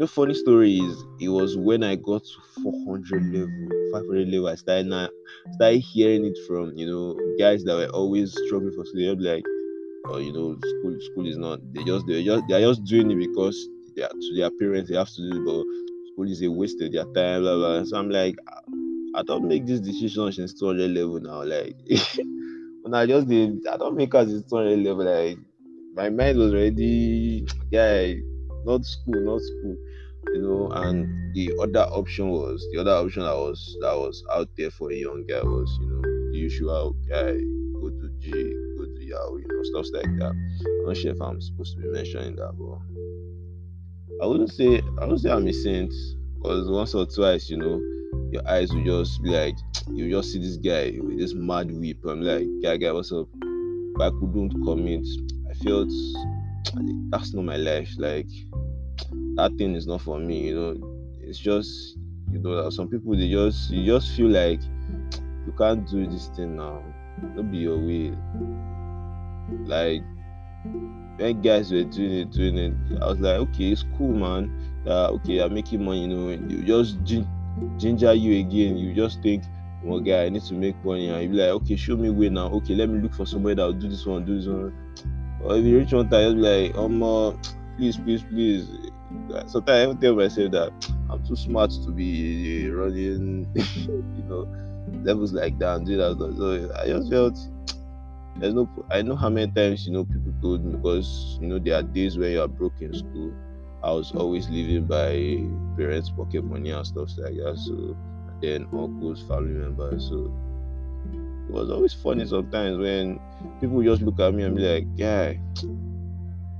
the 0.00 0.06
funny 0.06 0.34
story 0.34 0.76
is, 0.78 1.04
it 1.20 1.28
was 1.28 1.56
when 1.56 1.82
I 1.82 1.96
got 1.96 2.24
to 2.24 2.62
400 2.62 3.24
level, 3.32 3.68
500 3.92 4.28
level, 4.28 4.48
I 4.48 4.54
started 4.56 4.86
now, 4.86 5.08
started 5.52 5.78
hearing 5.80 6.26
it 6.26 6.38
from, 6.46 6.72
you 6.76 6.86
know, 6.86 7.18
guys 7.38 7.64
that 7.64 7.76
were 7.76 7.88
always 7.94 8.32
struggling 8.46 8.74
for 8.74 8.84
school. 8.84 9.16
Like, 9.18 9.44
oh, 10.06 10.18
you 10.18 10.32
know, 10.32 10.56
school, 10.60 10.98
school 11.00 11.26
is 11.26 11.38
not. 11.38 11.60
They 11.72 11.84
just, 11.84 12.06
they 12.06 12.24
just, 12.24 12.44
they 12.48 12.54
are 12.54 12.68
just 12.68 12.84
doing 12.84 13.10
it 13.10 13.18
because 13.18 13.68
they 13.96 14.02
are, 14.02 14.08
to 14.08 14.34
their 14.36 14.50
parents 14.50 14.90
they 14.90 14.96
have 14.96 15.08
to 15.10 15.30
do 15.30 15.40
it, 15.40 15.44
but 15.44 15.64
school 16.12 16.30
is 16.30 16.42
a 16.42 16.50
waste 16.50 16.80
of 16.82 16.92
their 16.92 17.04
time, 17.14 17.42
blah 17.42 17.56
blah. 17.56 17.84
So 17.84 17.96
I'm 17.96 18.10
like, 18.10 18.36
I 19.14 19.22
don't 19.22 19.46
make 19.46 19.66
this 19.66 19.80
decision 19.80 20.32
since 20.32 20.54
200 20.58 20.90
level 20.90 21.20
now. 21.20 21.44
Like, 21.44 21.76
when 22.82 22.94
I 22.94 23.06
just 23.06 23.28
did, 23.28 23.66
I 23.66 23.76
don't 23.76 23.96
make 23.96 24.14
us 24.14 24.28
this 24.28 24.42
200 24.44 24.78
level. 24.80 25.04
Like, 25.04 25.38
my 25.94 26.10
mind 26.10 26.38
was 26.38 26.52
already, 26.52 27.46
yeah, 27.70 28.12
not 28.64 28.84
school, 28.84 29.20
not 29.20 29.40
school, 29.40 29.76
you 30.32 30.42
know. 30.42 30.68
And 30.72 31.34
the 31.34 31.52
other 31.62 31.88
option 31.90 32.28
was 32.30 32.66
the 32.72 32.80
other 32.80 32.92
option 32.92 33.22
that 33.22 33.36
was 33.36 33.76
that 33.80 33.94
was 33.94 34.24
out 34.32 34.48
there 34.56 34.70
for 34.70 34.90
a 34.90 34.96
young 34.96 35.24
guy 35.28 35.42
was, 35.42 35.78
you 35.80 35.86
know, 35.86 36.02
the 36.32 36.38
usual 36.38 36.96
guy 37.08 37.32
go 37.80 37.90
to 37.90 38.10
G, 38.18 38.30
go 38.32 38.84
to 38.84 39.04
Yahoo, 39.04 39.38
you 39.38 39.46
know, 39.48 39.62
stuff 39.62 39.86
like 39.92 40.18
that. 40.18 40.30
I'm 40.30 40.86
not 40.86 40.96
sure 40.96 41.12
if 41.12 41.20
I'm 41.20 41.40
supposed 41.40 41.76
to 41.76 41.82
be 41.82 41.88
mentioning 41.88 42.34
that, 42.36 42.52
but 42.58 42.78
I 44.22 44.26
wouldn't 44.26 44.52
say 44.52 44.80
I 44.98 45.04
wouldn't 45.04 45.20
say 45.20 45.30
I'm 45.30 45.46
a 45.46 45.52
saint 45.52 45.92
because 46.36 46.68
once 46.68 46.94
or 46.94 47.06
twice, 47.06 47.48
you 47.48 47.58
know, 47.58 47.80
your 48.30 48.42
eyes 48.48 48.72
will 48.72 48.84
just 48.84 49.22
be 49.22 49.30
like 49.30 49.56
you 49.92 50.10
just 50.10 50.32
see 50.32 50.38
this 50.38 50.56
guy 50.56 50.98
with 51.00 51.18
this 51.18 51.34
mad 51.34 51.70
whip. 51.70 51.98
I'm 52.04 52.22
like, 52.22 52.46
guy, 52.62 52.76
guy, 52.76 52.92
what's 52.92 53.12
up? 53.12 53.28
But 53.96 54.08
I 54.08 54.10
couldn't 54.10 54.64
commit. 54.64 55.06
I 55.50 55.54
felt 55.54 55.88
that's 57.10 57.32
not 57.32 57.44
my 57.44 57.56
life. 57.56 57.90
Like 57.98 58.28
that 59.36 59.54
thing 59.58 59.74
is 59.74 59.86
not 59.86 60.02
for 60.02 60.18
me. 60.18 60.48
You 60.48 60.54
know, 60.54 61.14
it's 61.20 61.38
just 61.38 61.96
you 62.30 62.38
know 62.38 62.68
some 62.70 62.88
people 62.88 63.16
they 63.16 63.28
just 63.30 63.70
you 63.70 63.86
just 63.86 64.16
feel 64.16 64.28
like 64.28 64.60
you 65.46 65.54
can't 65.56 65.88
do 65.88 66.06
this 66.06 66.28
thing 66.28 66.56
now. 66.56 66.82
Don't 67.36 67.50
be 67.50 67.58
your 67.58 67.78
way. 67.78 68.12
Like 69.66 70.02
when 71.16 71.42
guys 71.42 71.72
were 71.72 71.84
doing 71.84 72.12
it, 72.12 72.30
doing 72.32 72.58
it, 72.58 72.74
I 73.00 73.06
was 73.06 73.20
like, 73.20 73.36
okay, 73.36 73.72
it's 73.72 73.84
cool, 73.96 74.12
man. 74.12 74.50
Uh, 74.86 75.10
okay, 75.12 75.38
I'm 75.38 75.54
making 75.54 75.84
money, 75.84 76.02
you 76.02 76.08
know. 76.08 76.28
You 76.28 76.62
just 76.62 77.02
ginger 77.76 78.14
you 78.14 78.40
again. 78.40 78.76
You 78.76 78.94
just 78.94 79.22
think, 79.22 79.44
well, 79.82 80.00
guy, 80.00 80.24
I 80.24 80.28
need 80.28 80.42
to 80.44 80.54
make 80.54 80.82
money, 80.84 81.08
and 81.08 81.22
you 81.22 81.28
be 81.28 81.36
like, 81.36 81.50
okay, 81.62 81.76
show 81.76 81.96
me 81.96 82.10
way 82.10 82.28
now. 82.30 82.46
Okay, 82.48 82.74
let 82.74 82.88
me 82.88 83.00
look 83.00 83.14
for 83.14 83.26
somebody 83.26 83.56
that 83.56 83.64
will 83.64 83.72
do 83.74 83.88
this 83.88 84.06
one, 84.06 84.24
do 84.24 84.36
this 84.36 84.46
one. 84.48 84.72
Or 85.40 85.56
if 85.56 85.64
you 85.64 85.78
reach 85.78 85.92
one 85.92 86.08
time, 86.08 86.22
you'll 86.22 86.34
be 86.34 86.40
like, 86.68 86.76
um, 86.76 87.02
uh, 87.02 87.32
please, 87.76 87.96
please, 87.98 88.22
please. 88.24 88.68
Sometimes 89.46 89.68
I 89.68 89.82
even 89.84 89.98
tell 90.00 90.16
myself 90.16 90.50
that 90.52 90.72
I'm 91.10 91.24
too 91.24 91.36
smart 91.36 91.70
to 91.84 91.92
be 91.92 92.68
running, 92.70 93.46
you 93.54 94.24
know, 94.24 94.48
levels 95.02 95.32
like 95.32 95.58
that 95.58 95.76
and 95.76 95.86
do 95.86 95.96
that. 95.96 96.16
So 96.36 96.74
I 96.80 96.86
just 96.88 97.10
felt 97.10 97.38
there's 98.36 98.54
no 98.54 98.68
I 98.90 99.02
know 99.02 99.16
how 99.16 99.28
many 99.28 99.50
times 99.52 99.86
you 99.86 99.92
know 99.92 100.04
people 100.04 100.32
told 100.42 100.64
me 100.64 100.72
because 100.76 101.38
you 101.40 101.46
know 101.48 101.58
there 101.58 101.76
are 101.76 101.82
days 101.82 102.18
where 102.18 102.30
you 102.30 102.40
are 102.42 102.48
broke 102.48 102.80
in 102.80 102.92
school. 102.92 103.32
I 103.84 103.92
was 103.92 104.12
always 104.12 104.48
living 104.48 104.86
by 104.86 105.44
parents' 105.76 106.10
pocket 106.10 106.44
money 106.44 106.70
and 106.70 106.86
stuff 106.86 107.10
like 107.18 107.34
that. 107.34 107.58
So 107.58 107.96
then 108.40 108.66
uncles, 108.72 109.22
family 109.22 109.52
members. 109.52 110.08
So 110.08 110.32
it 111.48 111.52
was 111.52 111.70
always 111.70 111.92
funny 111.92 112.24
sometimes 112.26 112.78
when 112.78 113.20
people 113.60 113.82
just 113.82 114.02
look 114.02 114.18
at 114.20 114.34
me 114.34 114.44
and 114.44 114.56
be 114.56 114.62
like, 114.62 114.96
"Guy, 114.96 115.40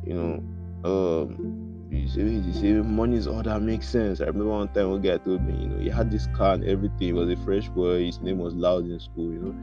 you 0.04 0.14
know, 0.14 0.42
um, 0.84 1.88
you 1.90 2.08
say, 2.08 2.22
you 2.22 2.52
say 2.52 2.72
money 2.72 3.16
is 3.16 3.26
all 3.26 3.42
that 3.42 3.62
makes 3.62 3.88
sense." 3.88 4.20
I 4.20 4.26
remember 4.26 4.50
one 4.50 4.68
time 4.68 4.90
one 4.90 5.00
guy 5.02 5.16
told 5.18 5.42
me, 5.42 5.54
you 5.62 5.68
know, 5.68 5.78
he 5.78 5.88
had 5.88 6.10
this 6.10 6.26
car 6.36 6.54
and 6.54 6.64
everything. 6.64 6.98
He 7.08 7.12
was 7.12 7.30
a 7.30 7.36
fresh 7.36 7.68
boy. 7.68 8.04
His 8.04 8.20
name 8.20 8.38
was 8.38 8.54
Loud 8.54 8.84
in 8.84 9.00
school, 9.00 9.32
you 9.32 9.40
know 9.40 9.54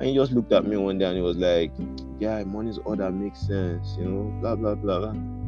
and 0.00 0.08
he 0.08 0.14
just 0.14 0.32
looked 0.32 0.50
at 0.50 0.64
me 0.64 0.78
one 0.78 0.96
day 0.96 1.04
and 1.04 1.16
he 1.16 1.22
was 1.22 1.36
like, 1.36 1.70
Yeah, 2.18 2.42
money's 2.44 2.78
all 2.78 2.96
that 2.96 3.12
makes 3.12 3.40
sense, 3.46 3.96
you 3.98 4.06
know, 4.06 4.40
blah 4.40 4.56
blah 4.56 4.74
blah 4.74 4.98
blah. 4.98 5.39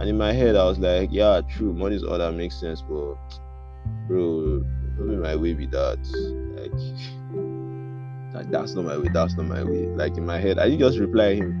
And 0.00 0.08
in 0.08 0.16
my 0.16 0.32
head 0.32 0.56
I 0.56 0.64
was 0.64 0.78
like, 0.78 1.10
Yeah, 1.12 1.42
true, 1.48 1.72
money's 1.74 2.02
all 2.02 2.18
that 2.18 2.32
makes 2.32 2.58
sense, 2.58 2.80
but 2.82 3.16
bro, 4.08 4.64
don't 4.96 5.08
be 5.08 5.16
my 5.16 5.36
way 5.36 5.54
with 5.54 5.70
that. 5.72 5.98
Like, 6.56 6.72
like 8.34 8.50
that's 8.50 8.74
not 8.74 8.86
my 8.86 8.96
way, 8.96 9.08
that's 9.12 9.34
not 9.34 9.46
my 9.46 9.62
way. 9.62 9.86
Like 9.88 10.16
in 10.16 10.24
my 10.24 10.38
head, 10.38 10.58
I 10.58 10.64
didn't 10.64 10.80
just 10.80 10.98
reply 10.98 11.34
him, 11.34 11.54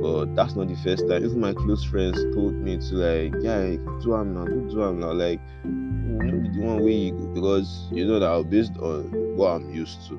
but 0.00 0.34
that's 0.34 0.54
not 0.54 0.68
the 0.68 0.76
first 0.76 1.06
time. 1.06 1.24
Even 1.24 1.40
my 1.40 1.52
close 1.52 1.84
friends 1.84 2.16
told 2.34 2.54
me 2.54 2.78
to 2.78 2.94
like, 2.94 3.34
yeah, 3.42 3.60
do 4.02 4.16
am 4.16 4.34
now, 4.34 4.46
do 4.46 4.82
am 4.82 4.98
now. 4.98 5.12
Like, 5.12 5.40
you 5.64 5.70
know, 5.70 6.52
the 6.52 6.60
one 6.60 6.82
way 6.82 6.92
you 6.92 7.12
go 7.12 7.26
because 7.26 7.88
you 7.92 8.06
know 8.06 8.18
that 8.18 8.50
based 8.50 8.76
on 8.78 9.36
what 9.36 9.48
I'm 9.48 9.70
used 9.70 10.08
to 10.08 10.18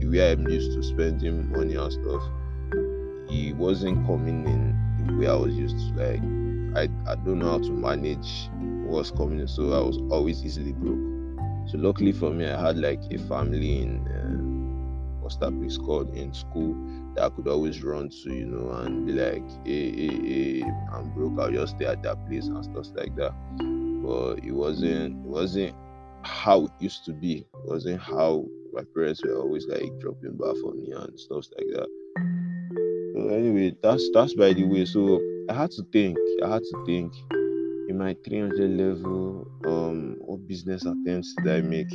the 0.00 0.06
way 0.06 0.32
I'm 0.32 0.46
used 0.48 0.72
to 0.72 0.82
spending 0.82 1.50
money 1.50 1.74
and 1.74 1.92
stuff, 1.92 2.22
he 3.28 3.52
wasn't 3.52 4.06
coming 4.06 4.46
in 4.46 5.06
the 5.06 5.14
way 5.16 5.26
I 5.26 5.34
was 5.34 5.54
used 5.54 5.78
to. 5.78 5.94
Like 5.94 6.43
I, 6.76 6.88
I 7.06 7.14
don't 7.16 7.38
know 7.38 7.50
how 7.50 7.58
to 7.58 7.70
manage 7.70 8.48
what's 8.86 9.10
coming 9.10 9.46
so 9.46 9.72
I 9.72 9.80
was 9.80 9.98
always 10.10 10.44
easily 10.44 10.72
broke. 10.72 11.14
So 11.68 11.78
luckily 11.78 12.12
for 12.12 12.30
me, 12.30 12.46
I 12.46 12.60
had 12.60 12.76
like 12.78 13.00
a 13.10 13.18
family 13.18 13.82
in 13.82 14.06
uh, 14.08 15.22
what's 15.22 15.36
that 15.36 15.58
place 15.58 15.78
called 15.78 16.14
in 16.14 16.34
school 16.34 16.74
that 17.14 17.24
I 17.24 17.28
could 17.30 17.48
always 17.48 17.82
run 17.82 18.10
to, 18.10 18.34
you 18.34 18.46
know, 18.46 18.70
and 18.72 19.06
be 19.06 19.12
like, 19.12 19.42
hey, 19.64 19.90
hey, 19.92 20.60
hey, 20.60 20.62
I'm 20.92 21.10
broke. 21.14 21.40
I'll 21.40 21.50
just 21.50 21.76
stay 21.76 21.86
at 21.86 22.02
that 22.02 22.26
place 22.26 22.46
and 22.46 22.64
stuff 22.64 22.86
like 22.94 23.14
that. 23.16 23.32
But 24.02 24.44
it 24.44 24.52
wasn't, 24.52 25.24
it 25.24 25.28
wasn't 25.28 25.74
how 26.22 26.66
it 26.66 26.72
used 26.78 27.04
to 27.06 27.12
be. 27.12 27.38
It 27.38 27.46
wasn't 27.64 28.00
how 28.00 28.44
my 28.72 28.82
parents 28.94 29.22
were 29.24 29.36
always 29.36 29.66
like 29.66 29.90
dropping 30.00 30.36
back 30.36 30.54
for 30.60 30.72
me 30.72 30.92
and 30.92 31.18
stuff 31.18 31.46
like 31.56 31.68
that. 31.74 31.88
So 33.14 33.28
anyway, 33.28 33.74
that's 33.82 34.10
that's 34.12 34.34
by 34.34 34.52
the 34.52 34.64
way. 34.64 34.84
So 34.84 35.20
I 35.48 35.52
had 35.52 35.70
to 35.72 35.82
think. 35.92 36.16
I 36.42 36.48
had 36.48 36.62
to 36.62 36.84
think. 36.86 37.12
In 37.88 37.98
my 37.98 38.16
300 38.24 38.70
level, 38.70 39.46
um, 39.66 40.16
what 40.20 40.46
business 40.48 40.86
attempts 40.86 41.34
did 41.42 41.52
I 41.52 41.60
make? 41.60 41.92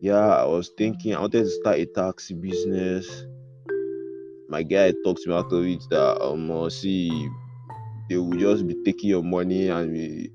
Yeah, 0.00 0.18
I 0.18 0.44
was 0.44 0.70
thinking 0.76 1.14
I 1.14 1.20
wanted 1.20 1.44
to 1.44 1.48
start 1.48 1.78
a 1.78 1.86
taxi 1.86 2.34
business. 2.34 3.24
My 4.50 4.62
guy 4.62 4.92
talked 5.02 5.22
to 5.22 5.30
me 5.30 5.34
out 5.34 5.50
of 5.50 5.64
it 5.64 5.82
that 5.88 6.20
um, 6.22 6.68
see, 6.68 7.28
they 8.10 8.18
will 8.18 8.36
just 8.36 8.66
be 8.66 8.76
taking 8.84 9.08
your 9.08 9.22
money 9.22 9.68
and 9.68 9.94
be 9.94 10.30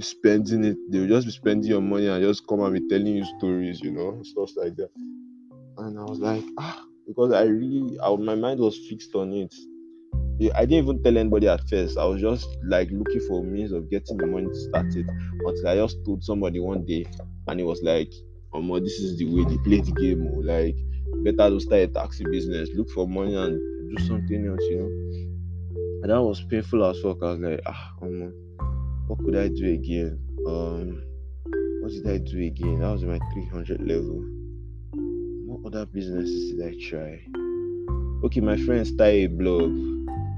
spending 0.00 0.64
it. 0.64 0.78
They'll 0.90 1.08
just 1.08 1.26
be 1.26 1.32
spending 1.32 1.70
your 1.70 1.82
money 1.82 2.06
and 2.06 2.24
just 2.24 2.46
come 2.46 2.60
and 2.60 2.72
be 2.72 2.88
telling 2.88 3.16
you 3.16 3.24
stories, 3.38 3.82
you 3.82 3.90
know, 3.90 4.22
stuff 4.22 4.52
like 4.56 4.76
that. 4.76 4.90
And 5.76 5.98
I 5.98 6.04
was 6.04 6.20
like, 6.20 6.44
ah, 6.58 6.86
because 7.06 7.32
I 7.32 7.42
really, 7.42 7.98
I, 8.00 8.16
my 8.16 8.34
mind 8.34 8.60
was 8.60 8.78
fixed 8.88 9.14
on 9.14 9.34
it. 9.34 9.54
I 10.54 10.64
didn't 10.64 10.84
even 10.84 11.02
tell 11.02 11.16
anybody 11.16 11.48
at 11.48 11.68
first. 11.68 11.98
I 11.98 12.04
was 12.04 12.20
just 12.20 12.48
like 12.64 12.88
looking 12.90 13.20
for 13.28 13.44
means 13.44 13.72
of 13.72 13.88
getting 13.90 14.16
the 14.16 14.26
money 14.26 14.48
started 14.68 15.08
until 15.08 15.68
I 15.68 15.76
just 15.76 16.04
told 16.04 16.24
somebody 16.24 16.58
one 16.58 16.84
day, 16.84 17.06
and 17.46 17.60
it 17.60 17.64
was 17.64 17.80
like, 17.82 18.12
"Oh, 18.52 18.80
this 18.80 18.98
is 18.98 19.18
the 19.18 19.26
way 19.26 19.44
they 19.44 19.58
play 19.58 19.80
the 19.80 19.92
game. 19.92 20.26
Or 20.26 20.42
like, 20.42 20.76
better 21.22 21.50
to 21.50 21.60
start 21.60 21.82
a 21.82 21.86
taxi 21.86 22.24
business, 22.24 22.70
look 22.74 22.90
for 22.90 23.06
money 23.06 23.36
and 23.36 23.58
do 23.90 24.04
something 24.04 24.46
else, 24.46 24.62
you 24.62 24.78
know." 24.78 25.02
And 26.02 26.10
that 26.10 26.20
was 26.20 26.42
painful 26.42 26.84
as 26.84 27.00
fuck. 27.00 27.18
I 27.22 27.26
was 27.32 27.40
like, 27.40 27.60
ah, 27.64 27.92
um, 28.02 28.32
what 29.06 29.20
could 29.20 29.36
I 29.36 29.46
do 29.46 29.72
again? 29.72 30.18
Um, 30.48 31.00
what 31.80 31.92
did 31.92 32.08
I 32.08 32.18
do 32.18 32.42
again? 32.42 32.80
That 32.80 32.90
was 32.90 33.04
my 33.04 33.20
300 33.32 33.80
level. 33.80 34.24
What 35.46 35.72
other 35.72 35.86
businesses 35.86 36.52
did 36.52 36.66
I 36.66 36.74
try? 36.88 37.20
Okay, 38.24 38.40
my 38.40 38.56
friend 38.56 38.84
started 38.84 39.32
a 39.32 39.34
blog, 39.36 39.91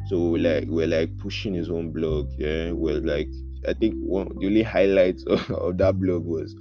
so 0.07 0.29
we're 0.31 0.43
like 0.43 0.69
we're 0.69 0.87
like 0.87 1.17
pushing 1.19 1.55
his 1.55 1.71
own 1.71 1.91
blog. 1.91 2.31
Yeah, 2.39 2.73
we're 2.73 3.01
like 3.01 3.29
I 3.67 3.73
think 3.73 3.95
one 3.97 4.29
the 4.39 4.47
only 4.47 4.63
highlight 4.63 5.21
of, 5.27 5.51
of 5.51 5.79
that 5.79 5.99
blog 5.99 6.25
was 6.25 6.55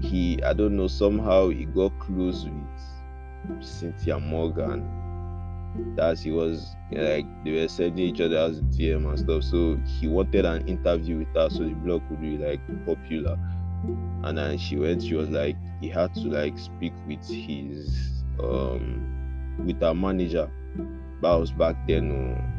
he 0.00 0.42
I 0.42 0.52
don't 0.52 0.76
know 0.76 0.88
somehow 0.88 1.48
he 1.48 1.64
got 1.64 1.98
close 1.98 2.44
with 2.44 3.64
Cynthia 3.64 4.18
Morgan 4.18 4.86
that 5.96 6.18
he 6.18 6.30
was 6.30 6.74
like 6.90 7.26
they 7.44 7.52
were 7.52 7.68
sending 7.68 8.06
each 8.06 8.20
other 8.20 8.38
as 8.38 8.60
DM 8.62 9.08
and 9.08 9.18
stuff. 9.18 9.42
So 9.42 9.78
he 9.84 10.08
wanted 10.08 10.44
an 10.44 10.66
interview 10.68 11.18
with 11.18 11.28
her 11.34 11.48
so 11.50 11.64
the 11.64 11.74
blog 11.74 12.06
could 12.08 12.20
be 12.20 12.36
like 12.36 12.60
popular. 12.84 13.38
And 14.24 14.38
then 14.38 14.58
she 14.58 14.76
went, 14.76 15.02
she 15.02 15.14
was 15.14 15.28
like 15.30 15.56
he 15.80 15.88
had 15.88 16.14
to 16.14 16.28
like 16.28 16.58
speak 16.58 16.92
with 17.06 17.26
his 17.26 18.24
um 18.40 19.64
with 19.64 19.80
her 19.80 19.94
manager. 19.94 20.50
That 21.22 21.34
was 21.34 21.50
back 21.52 21.76
then. 21.86 22.34
Uh, 22.36 22.55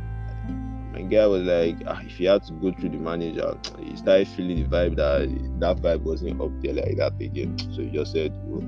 my 0.97 1.03
guy 1.03 1.27
was 1.27 1.43
like, 1.43 1.77
ah, 1.87 1.99
if 2.03 2.17
he 2.17 2.25
had 2.25 2.43
to 2.43 2.53
go 2.53 2.71
through 2.71 2.89
the 2.89 2.97
manager, 2.97 3.55
he 3.79 3.95
started 3.95 4.27
feeling 4.29 4.57
the 4.57 4.69
vibe 4.69 4.95
that 4.95 5.59
that 5.59 5.77
vibe 5.77 6.01
wasn't 6.01 6.41
up 6.41 6.51
there 6.61 6.73
like 6.73 6.97
that 6.97 7.13
again. 7.21 7.57
So 7.73 7.81
he 7.81 7.89
just 7.89 8.13
said, 8.13 8.33
well, 8.45 8.67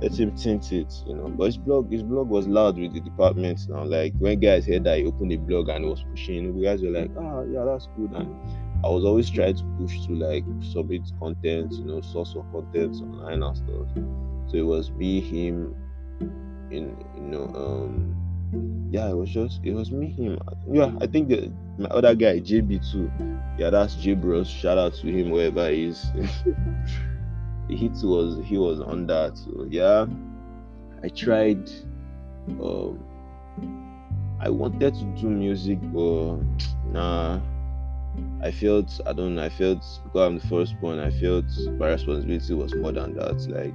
let 0.00 0.18
him 0.18 0.36
tint 0.36 0.72
it, 0.72 0.92
you 1.06 1.16
know. 1.16 1.28
But 1.28 1.46
his 1.46 1.58
blog, 1.58 1.90
his 1.90 2.02
blog 2.02 2.28
was 2.28 2.46
loud 2.46 2.78
with 2.78 2.94
the 2.94 3.00
department 3.00 3.68
now. 3.68 3.84
Like 3.84 4.14
when 4.18 4.38
guys 4.38 4.66
heard 4.66 4.84
that 4.84 4.98
he 4.98 5.06
opened 5.06 5.32
a 5.32 5.36
blog 5.36 5.68
and 5.68 5.86
was 5.86 6.04
pushing, 6.10 6.60
guys 6.62 6.82
were 6.82 6.90
like, 6.90 7.10
ah, 7.18 7.42
yeah, 7.42 7.64
that's 7.64 7.88
good. 7.96 8.12
And 8.12 8.34
I 8.84 8.88
was 8.88 9.04
always 9.04 9.28
trying 9.28 9.56
to 9.56 9.64
push 9.80 10.06
to 10.06 10.14
like 10.14 10.44
submit 10.72 11.02
content, 11.18 11.72
you 11.72 11.84
know, 11.84 12.00
source 12.00 12.36
of 12.36 12.50
content 12.52 12.94
online 12.96 13.42
and 13.42 13.56
stuff. 13.56 13.88
So 14.50 14.56
it 14.56 14.66
was 14.66 14.92
me, 14.92 15.20
him, 15.20 15.74
in 16.70 16.96
you 17.16 17.22
know, 17.22 17.44
um 17.56 18.23
yeah, 18.90 19.08
it 19.08 19.16
was 19.16 19.30
just 19.30 19.60
it 19.64 19.72
was 19.72 19.90
me, 19.90 20.10
him. 20.10 20.38
Yeah, 20.70 20.92
I 21.00 21.06
think 21.06 21.28
the, 21.28 21.52
my 21.78 21.88
other 21.88 22.14
guy, 22.14 22.38
JB 22.38 22.90
too. 22.92 23.10
Yeah, 23.58 23.70
that's 23.70 23.96
J 23.96 24.14
Bros. 24.14 24.48
Shout 24.48 24.78
out 24.78 24.94
to 24.94 25.06
him 25.08 25.30
wherever 25.30 25.68
he 25.68 25.86
is. 25.86 26.12
the 26.14 27.76
hit 27.76 27.92
was 28.02 28.44
he 28.44 28.56
was 28.56 28.80
on 28.80 29.06
that. 29.08 29.36
So 29.36 29.66
yeah, 29.68 30.06
I 31.02 31.08
tried. 31.08 31.68
Um, 32.48 33.02
I 34.40 34.50
wanted 34.50 34.94
to 34.94 35.04
do 35.20 35.28
music, 35.28 35.78
but 35.92 36.38
nah. 36.92 37.40
I 38.42 38.52
felt 38.52 39.00
I 39.06 39.12
don't 39.12 39.34
know. 39.34 39.44
I 39.44 39.48
felt 39.48 39.82
because 40.04 40.26
I'm 40.26 40.38
the 40.38 40.46
firstborn. 40.46 41.00
I 41.00 41.10
felt 41.10 41.46
my 41.78 41.88
responsibility 41.88 42.54
was 42.54 42.72
more 42.76 42.92
than 42.92 43.14
that. 43.14 43.40
Like 43.48 43.74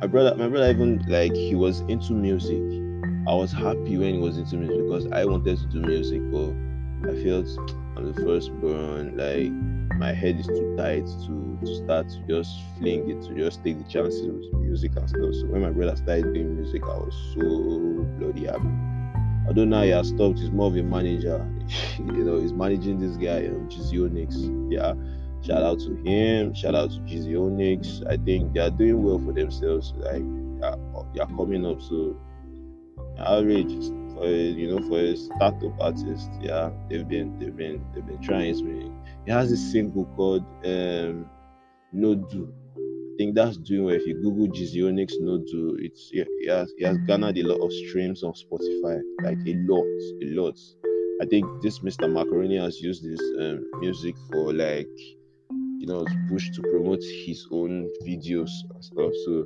my 0.00 0.06
brother, 0.06 0.36
my 0.36 0.48
brother 0.48 0.70
even 0.70 1.04
like 1.08 1.34
he 1.34 1.54
was 1.54 1.80
into 1.82 2.12
music. 2.12 2.87
I 3.26 3.34
was 3.34 3.52
happy 3.52 3.98
when 3.98 4.14
he 4.14 4.20
was 4.20 4.38
into 4.38 4.56
music 4.56 4.84
because 4.84 5.06
I 5.12 5.24
wanted 5.24 5.58
to 5.58 5.66
do 5.66 5.80
music, 5.82 6.22
but 6.30 6.54
I 7.08 7.22
felt 7.22 7.48
I'm 7.96 8.12
the 8.12 8.22
firstborn. 8.22 9.16
Like 9.16 9.98
my 9.98 10.12
head 10.12 10.38
is 10.38 10.46
too 10.46 10.76
tight 10.76 11.06
to, 11.06 11.58
to 11.60 11.76
start 11.84 12.08
to 12.08 12.20
just 12.28 12.58
fling 12.78 13.10
it, 13.10 13.22
to 13.24 13.34
just 13.34 13.62
take 13.64 13.78
the 13.78 13.90
chances 13.90 14.26
with 14.26 14.52
music 14.60 14.92
and 14.96 15.08
stuff. 15.08 15.34
So 15.34 15.46
when 15.46 15.62
my 15.62 15.70
brother 15.70 15.96
started 15.96 16.32
doing 16.32 16.56
music, 16.56 16.82
I 16.84 16.96
was 16.96 17.14
so 17.34 18.04
bloody 18.18 18.46
happy. 18.46 18.68
Although 19.46 19.64
now 19.64 19.82
he 19.82 19.90
has 19.90 20.08
stopped, 20.08 20.38
he's 20.38 20.50
more 20.50 20.68
of 20.68 20.76
a 20.76 20.82
manager. 20.82 21.46
you 21.98 22.24
know, 22.24 22.38
he's 22.38 22.52
managing 22.52 23.00
this 23.00 23.16
guy, 23.16 23.46
um, 23.46 23.68
you 23.70 24.00
know, 24.00 24.06
Onyx. 24.06 24.36
Yeah. 24.70 24.94
Shout 25.42 25.62
out 25.62 25.78
to 25.80 25.94
him. 26.04 26.54
Shout 26.54 26.74
out 26.74 26.90
to 26.90 26.98
Jizzy 27.00 27.36
Onyx. 27.38 28.02
I 28.08 28.16
think 28.16 28.54
they 28.54 28.60
are 28.60 28.70
doing 28.70 29.02
well 29.02 29.18
for 29.18 29.32
themselves. 29.32 29.94
Like 29.96 30.22
they 31.12 31.20
are 31.20 31.26
coming 31.28 31.64
up. 31.64 31.80
So 31.80 32.16
average 33.18 33.72
for 34.14 34.24
a, 34.24 34.32
you 34.32 34.70
know 34.70 34.88
for 34.88 34.98
a 34.98 35.16
startup 35.16 35.80
artist, 35.80 36.30
yeah, 36.40 36.70
they've 36.88 37.08
been 37.08 37.38
they've 37.38 37.56
been 37.56 37.84
they've 37.94 38.06
been 38.06 38.22
trying. 38.22 38.50
It. 38.50 38.92
He 39.24 39.30
has 39.30 39.52
a 39.52 39.56
single 39.56 40.06
called 40.16 40.44
um, 40.64 41.28
No 41.92 42.14
Do 42.14 42.52
I 42.76 43.16
think 43.18 43.34
that's 43.34 43.56
doing 43.56 43.84
well. 43.84 43.96
If 43.96 44.06
you 44.06 44.14
Google 44.14 44.46
Jizzy 44.46 44.86
Onyx 44.86 45.16
Do, 45.16 45.76
it's 45.80 46.08
it 46.12 46.28
has, 46.48 46.72
it 46.78 46.86
has 46.86 46.98
garnered 46.98 47.36
a 47.36 47.42
lot 47.42 47.64
of 47.64 47.72
streams 47.72 48.22
on 48.22 48.32
Spotify, 48.32 49.00
like 49.24 49.38
a 49.44 49.54
lot, 49.66 49.84
a 50.22 50.26
lot. 50.38 50.56
I 51.20 51.26
think 51.26 51.44
this 51.60 51.80
Mr. 51.80 52.08
Macaroni 52.08 52.58
has 52.58 52.80
used 52.80 53.02
this 53.02 53.20
um, 53.40 53.68
music 53.80 54.14
for 54.30 54.52
like, 54.52 54.86
you 55.50 55.86
know, 55.88 56.06
push 56.30 56.48
to 56.50 56.62
promote 56.62 57.02
his 57.26 57.44
own 57.50 57.90
videos 58.06 58.50
and 58.72 58.84
stuff. 58.84 59.10
So 59.24 59.44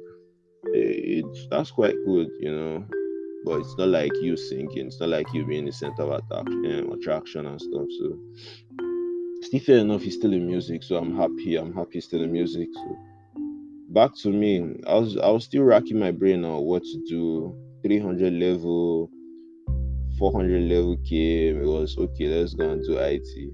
eh, 0.75 1.23
it's 1.23 1.47
that's 1.51 1.71
quite 1.71 1.97
good, 2.05 2.29
you 2.41 2.53
know. 2.55 2.85
But 3.45 3.61
it's 3.61 3.77
not 3.77 3.89
like 3.89 4.13
you 4.21 4.37
singing. 4.37 4.87
It's 4.87 5.01
not 5.01 5.09
like 5.09 5.33
you 5.33 5.45
being 5.45 5.67
the 5.67 5.73
center 5.73 6.03
of 6.03 6.23
um, 6.31 6.93
attraction 6.93 7.47
and 7.47 7.61
stuff. 7.61 7.87
So 7.99 8.19
still 9.43 9.61
fair 9.61 9.79
enough, 9.79 10.03
he's 10.03 10.15
still 10.15 10.33
in 10.33 10.47
music. 10.47 10.83
So 10.83 10.97
I'm 10.97 11.17
happy. 11.17 11.57
I'm 11.57 11.75
happy 11.75 11.95
he's 11.95 12.05
still 12.05 12.23
in 12.23 12.33
music. 12.33 12.69
So 12.73 12.99
back 13.93 14.15
to 14.23 14.31
me. 14.31 14.81
I 14.87 14.95
was 14.95 15.17
I 15.17 15.29
was 15.29 15.45
still 15.45 15.65
racking 15.65 15.99
my 15.99 16.11
brain 16.11 16.45
on 16.45 16.63
what 16.63 16.83
to 16.83 17.05
do. 17.09 17.57
300 17.83 18.33
level, 18.33 19.11
400 20.19 20.63
level 20.63 20.97
came. 21.09 21.63
It 21.63 21.67
was 21.67 21.97
okay. 21.99 22.29
Let's 22.29 22.55
go 22.55 22.71
and 22.71 22.85
do 22.85 22.97
IT. 22.97 23.53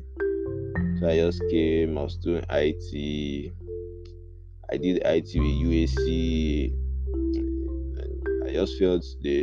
So 1.01 1.09
I 1.09 1.17
just 1.17 1.43
came. 1.51 1.97
I 1.97 2.03
was 2.03 2.17
doing 2.19 2.45
IT. 2.51 3.53
I 4.71 4.77
did 4.77 5.01
IT 5.05 5.31
with 5.35 5.97
UAC. 5.97 6.75
I 8.47 8.53
just 8.53 8.79
felt 8.79 9.05
they 9.23 9.43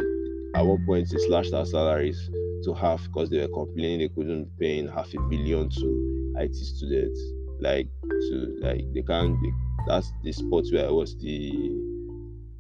at 0.55 0.65
one 0.65 0.85
point 0.85 1.09
they 1.09 1.17
slashed 1.17 1.53
our 1.53 1.65
salaries 1.65 2.29
to 2.63 2.73
half 2.73 3.03
because 3.03 3.29
they 3.29 3.39
were 3.39 3.47
complaining 3.49 3.99
they 3.99 4.09
couldn't 4.09 4.47
pay 4.57 4.79
in 4.79 4.87
half 4.87 5.13
a 5.13 5.19
billion 5.29 5.69
to 5.69 6.33
IT 6.37 6.55
students. 6.55 7.19
Like 7.59 7.87
to 8.01 8.57
like 8.61 8.81
they 8.93 9.01
can't 9.01 9.37
they 9.41 9.51
that's 9.87 10.11
the 10.23 10.31
spot 10.31 10.63
where 10.71 10.87
I 10.87 10.91
was 10.91 11.15
the 11.17 11.71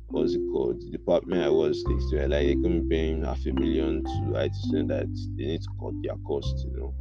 what's 0.07 0.33
it 0.33 0.41
called? 0.51 0.81
The 0.81 0.91
department 0.91 1.43
I 1.43 1.49
was 1.49 1.83
they 1.85 2.17
were 2.17 2.27
like 2.27 2.47
they 2.47 2.55
couldn't 2.55 2.89
pay 2.89 3.19
half 3.19 3.45
a 3.45 3.51
million 3.51 4.03
to 4.03 4.39
IT 4.39 4.55
student 4.55 4.89
that 4.89 5.07
they 5.37 5.45
need 5.45 5.61
to 5.61 5.69
cut 5.79 5.93
their 6.03 6.17
cost, 6.25 6.65
you 6.65 6.77
know. 6.77 6.93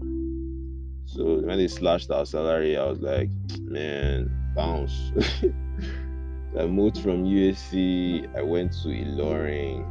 So 1.07 1.41
when 1.41 1.59
they 1.59 1.69
slashed 1.69 2.11
our 2.11 2.25
salary, 2.25 2.77
I 2.77 2.87
was 2.87 3.01
like, 3.01 3.31
man, 3.61 4.31
bounce. 4.57 5.13
I 6.59 6.67
moved 6.67 6.99
from 6.99 7.25
USC, 7.25 8.35
I 8.37 8.43
went 8.43 8.73
to 8.83 8.89
Ilorin. 8.89 9.85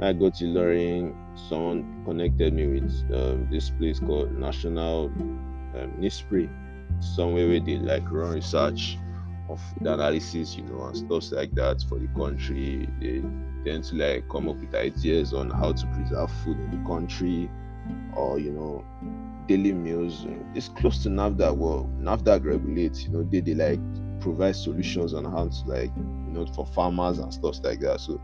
I 0.00 0.12
got 0.12 0.34
to 0.36 0.44
Ilorin, 0.44 1.14
someone 1.48 2.02
connected 2.04 2.52
me 2.52 2.66
with 2.66 2.92
um, 3.14 3.48
this 3.50 3.70
place 3.70 3.98
called 3.98 4.32
National 4.32 5.06
um, 5.06 5.92
NISPRI, 5.98 6.50
somewhere 7.00 7.48
where 7.48 7.60
they 7.60 7.78
like 7.78 8.10
run 8.10 8.34
research 8.34 8.98
of 9.48 9.60
the 9.80 9.94
analysis, 9.94 10.56
you 10.56 10.64
know, 10.64 10.84
and 10.84 10.96
stuff 10.96 11.32
like 11.32 11.54
that 11.54 11.82
for 11.88 11.98
the 11.98 12.08
country. 12.08 12.88
They 13.00 13.22
tend 13.64 13.84
to 13.84 13.96
like 13.96 14.28
come 14.28 14.48
up 14.48 14.56
with 14.56 14.74
ideas 14.74 15.32
on 15.32 15.50
how 15.50 15.72
to 15.72 15.86
preserve 15.86 16.30
food 16.44 16.58
in 16.58 16.70
the 16.82 16.88
country, 16.88 17.50
or 18.14 18.38
you 18.38 18.52
know, 18.52 18.84
daily 19.46 19.72
meals. 19.72 20.26
It's 20.54 20.68
close 20.68 21.02
to 21.04 21.08
NAFDAC. 21.08 21.56
Well, 21.56 21.88
NAFDAC 22.00 22.44
regulates, 22.44 23.04
you 23.04 23.10
know, 23.10 23.22
they, 23.22 23.40
they 23.40 23.54
like 23.54 23.80
provide 24.20 24.56
solutions 24.56 25.14
on 25.14 25.24
how 25.24 25.48
to 25.48 25.68
like, 25.68 25.90
you 25.96 26.32
know, 26.32 26.46
for 26.46 26.66
farmers 26.66 27.18
and 27.18 27.32
stuff 27.32 27.62
like 27.62 27.80
that. 27.80 28.00
So, 28.00 28.20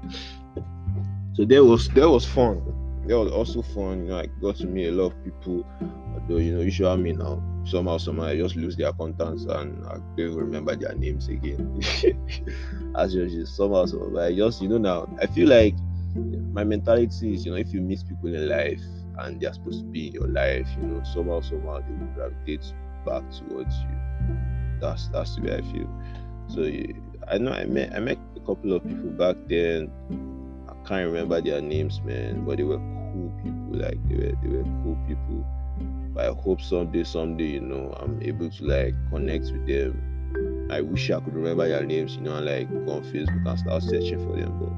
so 1.35 1.45
there 1.45 1.65
was 1.65 1.89
there 1.89 2.09
was 2.09 2.25
fun. 2.25 2.63
There 3.07 3.19
was 3.19 3.33
also 3.33 3.63
fun. 3.63 4.05
You 4.05 4.11
know, 4.11 4.19
I 4.19 4.27
got 4.41 4.57
to 4.57 4.67
meet 4.67 4.89
a 4.89 4.93
lot 4.93 5.13
of 5.13 5.25
people. 5.25 5.67
Although 6.15 6.37
you 6.39 6.55
know, 6.55 6.61
you 6.63 6.71
should 6.71 6.87
have 6.87 6.99
me 6.99 7.13
now 7.13 7.43
somehow 7.65 7.97
somehow 7.97 8.25
I 8.25 8.37
just 8.37 8.57
lose 8.57 8.77
their 8.77 8.93
contacts 8.93 9.45
and 9.45 9.87
I 9.87 9.99
don't 10.17 10.35
remember 10.35 10.75
their 10.77 10.95
names 10.95 11.29
again. 11.29 11.81
As 12.97 13.15
usual, 13.15 13.47
somehow 13.47 13.87
somehow. 13.87 14.09
But 14.11 14.25
I 14.25 14.35
just 14.35 14.63
you 14.63 14.69
know 14.69 14.79
now 14.79 15.09
I 15.21 15.27
feel 15.27 15.49
like 15.49 15.75
my 16.53 16.65
mentality 16.65 17.35
is 17.35 17.45
you 17.45 17.53
know 17.53 17.59
if 17.59 17.73
you 17.73 17.81
meet 17.81 18.03
people 18.09 18.35
in 18.35 18.49
life 18.49 18.83
and 19.19 19.41
they're 19.41 19.53
supposed 19.53 19.81
to 19.81 19.87
be 19.87 20.09
in 20.09 20.15
your 20.15 20.29
life, 20.29 20.69
you 20.81 20.87
know 20.89 21.03
somehow 21.05 21.41
somehow 21.41 21.81
they 21.81 21.95
will 21.95 22.13
gravitate 22.15 22.73
back 23.07 23.23
towards 23.31 23.75
you. 23.77 24.37
That's 24.81 25.09
that's 25.09 25.37
the 25.37 25.43
way 25.43 25.57
I 25.57 25.63
feel. 25.73 25.89
So 26.49 26.71
I 27.29 27.39
know 27.39 27.53
I 27.53 27.65
met 27.65 27.95
I 27.95 28.01
met 28.01 28.19
a 28.37 28.41
couple 28.41 28.73
of 28.73 28.87
people 28.87 29.11
back 29.11 29.37
then. 29.47 29.91
Can't 30.87 31.07
remember 31.07 31.41
their 31.41 31.61
names, 31.61 32.01
man, 32.03 32.45
but 32.45 32.57
they 32.59 32.65
were 32.65 32.79
cool 32.79 33.33
people. 33.43 33.79
Like 33.79 33.99
they 34.09 34.17
were 34.17 34.33
they 34.43 34.49
were 34.49 34.65
cool 34.83 34.99
people 35.07 35.45
but 36.15 36.27
I 36.27 36.33
hope 36.43 36.61
someday, 36.61 37.05
someday, 37.05 37.53
you 37.53 37.61
know, 37.61 37.97
I'm 37.99 38.21
able 38.23 38.51
to 38.51 38.65
like 38.65 38.95
connect 39.11 39.45
with 39.45 39.67
them. 39.67 40.69
I 40.71 40.81
wish 40.81 41.11
I 41.11 41.21
could 41.21 41.35
remember 41.35 41.69
their 41.69 41.85
names, 41.85 42.17
you 42.17 42.23
know, 42.23 42.37
and 42.37 42.47
like 42.47 42.69
go 42.71 42.93
on 42.93 43.03
Facebook 43.03 43.47
and 43.49 43.59
start 43.59 43.83
searching 43.83 44.19
for 44.27 44.37
them. 44.37 44.59
But 44.59 44.73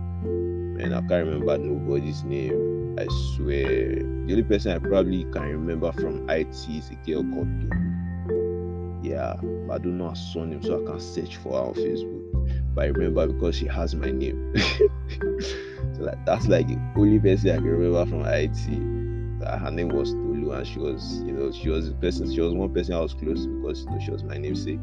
man, 0.79 0.93
I 0.93 1.01
can't 1.01 1.27
remember 1.27 1.59
nobody's 1.59 2.23
name. 2.23 2.97
I 2.99 3.07
swear. 3.35 3.95
The 3.97 4.29
only 4.31 4.43
person 4.45 4.73
I 4.73 4.79
probably 4.79 5.25
can 5.25 5.43
remember 5.43 5.91
from 5.93 6.29
IT 6.31 6.55
is 6.69 6.91
a 6.91 6.95
girl 7.07 7.25
called 7.25 7.49
Tolu. 7.61 9.01
Yeah, 9.03 9.35
but 9.67 9.75
I 9.75 9.79
don't 9.79 9.99
know 9.99 10.11
her 10.11 10.15
surname, 10.15 10.63
so 10.63 10.83
I 10.83 10.87
can 10.91 11.01
search 11.01 11.37
for 11.37 11.53
her 11.53 11.69
on 11.69 11.75
Facebook. 11.75 12.75
But 12.75 12.85
I 12.85 12.87
remember 12.89 13.27
because 13.27 13.57
she 13.57 13.67
has 13.67 13.95
my 13.95 14.11
name. 14.11 14.55
so 15.97 16.03
like, 16.03 16.25
that's 16.25 16.47
like 16.47 16.67
the 16.67 16.79
only 16.97 17.19
person 17.19 17.51
I 17.51 17.57
can 17.57 17.67
remember 17.67 18.05
from 18.11 18.25
IT. 18.27 19.41
That 19.41 19.59
her 19.59 19.71
name 19.71 19.89
was 19.89 20.11
Tolu, 20.13 20.53
and 20.53 20.67
she 20.67 20.79
was, 20.79 21.21
you 21.23 21.33
know, 21.33 21.51
she 21.53 21.69
was 21.69 21.89
the 21.89 21.95
person, 21.97 22.33
she 22.33 22.41
was 22.41 22.55
one 22.55 22.73
person 22.73 22.95
I 22.95 23.01
was 23.01 23.15
close 23.15 23.45
to 23.45 23.61
because 23.61 23.85
you 23.85 23.91
know 23.91 23.99
she 23.99 24.11
was 24.11 24.23
my 24.23 24.39
namesake. 24.39 24.81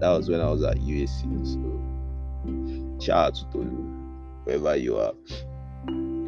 That 0.00 0.10
was 0.10 0.28
when 0.28 0.40
I 0.40 0.50
was 0.50 0.62
at 0.62 0.76
UAC. 0.76 1.44
So 1.46 3.04
shout 3.04 3.26
out 3.26 3.34
to 3.36 3.44
Tolu, 3.52 3.90
wherever 4.44 4.76
you 4.76 4.96
are. 4.96 5.12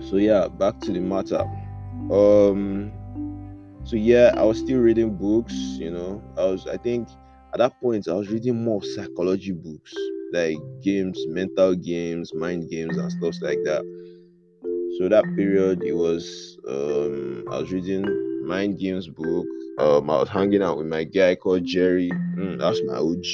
So 0.08 0.16
yeah, 0.16 0.48
back 0.48 0.80
to 0.80 0.92
the 0.92 1.00
matter. 1.00 1.44
Um 2.10 2.92
so 3.84 3.96
yeah, 3.96 4.32
I 4.36 4.44
was 4.44 4.58
still 4.58 4.78
reading 4.80 5.16
books, 5.16 5.52
you 5.52 5.90
know. 5.90 6.22
I 6.36 6.44
was 6.44 6.66
I 6.66 6.76
think 6.76 7.08
at 7.52 7.58
that 7.58 7.78
point 7.80 8.08
I 8.08 8.14
was 8.14 8.28
reading 8.28 8.62
more 8.64 8.82
psychology 8.82 9.52
books, 9.52 9.94
like 10.32 10.56
games, 10.82 11.18
mental 11.26 11.74
games, 11.74 12.32
mind 12.34 12.70
games 12.70 12.96
and 12.96 13.10
stuff 13.12 13.34
like 13.42 13.58
that. 13.64 13.82
So 14.98 15.08
that 15.08 15.24
period 15.36 15.82
it 15.84 15.94
was 15.94 16.58
um 16.68 17.44
I 17.50 17.60
was 17.60 17.70
reading 17.72 18.04
mind 18.46 18.78
games 18.78 19.08
book. 19.08 19.46
Um, 19.78 20.10
I 20.10 20.18
was 20.18 20.28
hanging 20.28 20.62
out 20.62 20.78
with 20.78 20.88
my 20.88 21.04
guy 21.04 21.36
called 21.36 21.64
Jerry. 21.64 22.10
Mm, 22.10 22.58
that's 22.58 22.80
my 22.84 22.94
OG. 22.94 23.24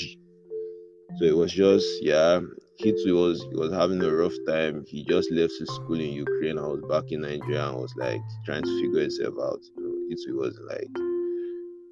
So 1.18 1.24
it 1.24 1.36
was 1.36 1.52
just 1.52 1.86
yeah. 2.02 2.40
Too 2.80 3.14
was 3.14 3.40
he 3.40 3.54
was 3.56 3.72
having 3.72 4.02
a 4.02 4.12
rough 4.12 4.34
time. 4.46 4.84
He 4.86 5.04
just 5.04 5.30
left 5.30 5.52
his 5.58 5.72
school 5.74 6.00
in 6.00 6.12
Ukraine. 6.12 6.58
I 6.58 6.66
was 6.66 6.82
back 6.90 7.04
in 7.12 7.22
Nigeria 7.22 7.68
and 7.68 7.78
was 7.78 7.94
like 7.96 8.20
trying 8.44 8.64
to 8.64 8.80
figure 8.82 9.00
himself 9.00 9.34
out. 9.40 9.60
You 9.76 10.16
know, 10.16 10.36
was 10.36 10.58
like 10.68 11.03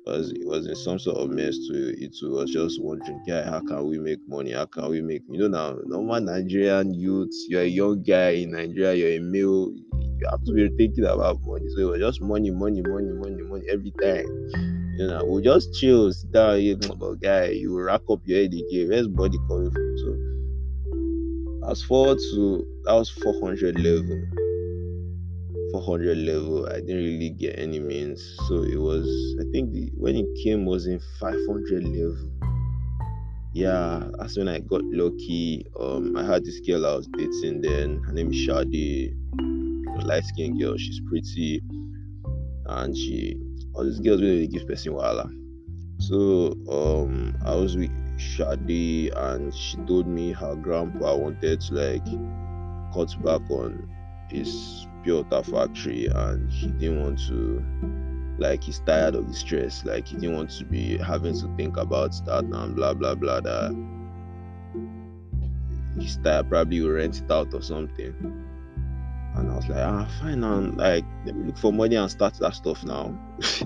was 0.06 0.32
it 0.32 0.46
was 0.46 0.66
in 0.66 0.74
some 0.74 0.98
sort 0.98 1.18
of 1.18 1.30
mess 1.30 1.56
to 1.68 1.94
it 1.98 2.14
was 2.22 2.50
just 2.50 2.82
wondering, 2.82 3.22
guy, 3.26 3.42
how 3.42 3.60
can 3.60 3.86
we 3.88 3.98
make 3.98 4.18
money? 4.28 4.52
How 4.52 4.66
can 4.66 4.88
we 4.90 5.00
make 5.00 5.22
you 5.28 5.48
know 5.48 5.48
now 5.48 5.78
normal 5.86 6.20
Nigerian 6.20 6.94
youths, 6.94 7.46
you're 7.48 7.62
a 7.62 7.66
young 7.66 8.02
guy 8.02 8.30
in 8.30 8.52
Nigeria, 8.52 8.94
you're 8.94 9.18
a 9.18 9.20
male, 9.20 9.72
you 9.72 10.26
have 10.30 10.44
to 10.44 10.52
be 10.52 10.68
thinking 10.76 11.04
about 11.04 11.40
money. 11.42 11.68
So 11.70 11.80
it 11.80 11.84
was 11.84 12.00
just 12.00 12.20
money, 12.20 12.50
money, 12.50 12.82
money, 12.82 13.12
money, 13.12 13.42
money 13.42 13.64
every 13.70 13.92
time. 14.02 14.26
You 14.98 15.06
know, 15.08 15.24
we 15.24 15.42
just 15.42 15.74
chill, 15.74 16.12
sit 16.12 16.32
down, 16.32 16.60
know, 16.60 16.94
but 16.94 17.06
oh, 17.06 17.14
guy, 17.14 17.46
you 17.46 17.78
rack 17.80 18.02
up 18.10 18.20
your 18.24 18.42
head 18.42 18.52
again. 18.52 18.90
Where's 18.90 19.08
body 19.08 19.38
coming 19.48 19.70
from? 19.70 19.96
So 19.98 21.70
as 21.70 21.82
forward 21.82 22.18
to 22.18 22.66
that 22.84 22.92
was 22.94 23.08
400 23.08 23.78
level 23.78 24.41
400 25.72 26.18
level 26.18 26.66
i 26.66 26.80
didn't 26.80 27.04
really 27.04 27.30
get 27.30 27.58
any 27.58 27.80
means 27.80 28.20
so 28.48 28.62
it 28.62 28.78
was 28.78 29.06
i 29.40 29.44
think 29.52 29.72
the 29.72 29.90
when 29.96 30.16
it 30.16 30.26
came 30.42 30.64
was 30.66 30.86
in 30.86 31.00
500 31.18 31.84
level. 31.84 32.30
Yeah 33.54 34.08
that's 34.18 34.38
when 34.38 34.48
i 34.48 34.60
got 34.60 34.82
lucky. 34.84 35.66
Um 35.78 36.16
i 36.16 36.24
had 36.24 36.44
this 36.44 36.60
girl 36.60 36.86
i 36.86 36.94
was 36.94 37.06
dating 37.08 37.60
then 37.60 38.02
her 38.04 38.12
name 38.12 38.30
is 38.30 38.36
shadi 38.36 39.14
light 40.04 40.24
skinned 40.24 40.58
girl 40.60 40.76
she's 40.76 41.00
pretty 41.08 41.62
and 42.66 42.96
she 42.96 43.36
all 43.74 43.84
these 43.84 44.00
girls 44.00 44.20
really 44.20 44.46
give 44.46 44.66
person 44.66 44.94
wala 44.94 45.30
so 45.98 46.54
um 46.70 47.34
i 47.44 47.54
was 47.54 47.76
with 47.76 47.90
shadi 48.18 49.10
and 49.16 49.54
she 49.54 49.76
told 49.88 50.06
me 50.06 50.32
her 50.32 50.54
grandpa 50.56 51.14
wanted 51.14 51.60
to 51.60 51.74
like 51.74 52.04
cut 52.94 53.10
back 53.22 53.40
on 53.50 53.88
his 54.28 54.86
pure 55.02 55.22
water 55.22 55.50
factory 55.50 56.06
and 56.06 56.50
he 56.50 56.68
didn't 56.68 57.02
want 57.02 57.18
to 57.28 57.64
like 58.38 58.62
he's 58.62 58.80
tired 58.80 59.14
of 59.14 59.28
the 59.28 59.34
stress. 59.34 59.84
Like 59.84 60.08
he 60.08 60.16
didn't 60.16 60.36
want 60.36 60.50
to 60.50 60.64
be 60.64 60.98
having 60.98 61.38
to 61.38 61.56
think 61.56 61.76
about 61.76 62.12
that 62.26 62.44
and 62.44 62.76
blah 62.76 62.94
blah 62.94 63.14
blah 63.14 63.40
that. 63.40 63.86
He's 65.98 66.16
tired 66.18 66.48
probably 66.48 66.80
will 66.80 66.90
rent 66.90 67.20
it 67.20 67.30
out 67.30 67.54
or 67.54 67.62
something. 67.62 68.14
And 69.34 69.50
i 69.50 69.56
was 69.56 69.66
like 69.66 69.78
ah 69.78 70.06
fine 70.20 70.44
and 70.44 70.76
like 70.76 71.04
let 71.24 71.34
me 71.34 71.46
look 71.46 71.56
for 71.56 71.72
money 71.72 71.96
and 71.96 72.10
start 72.10 72.34
that 72.34 72.54
stuff 72.54 72.84
now. 72.84 73.16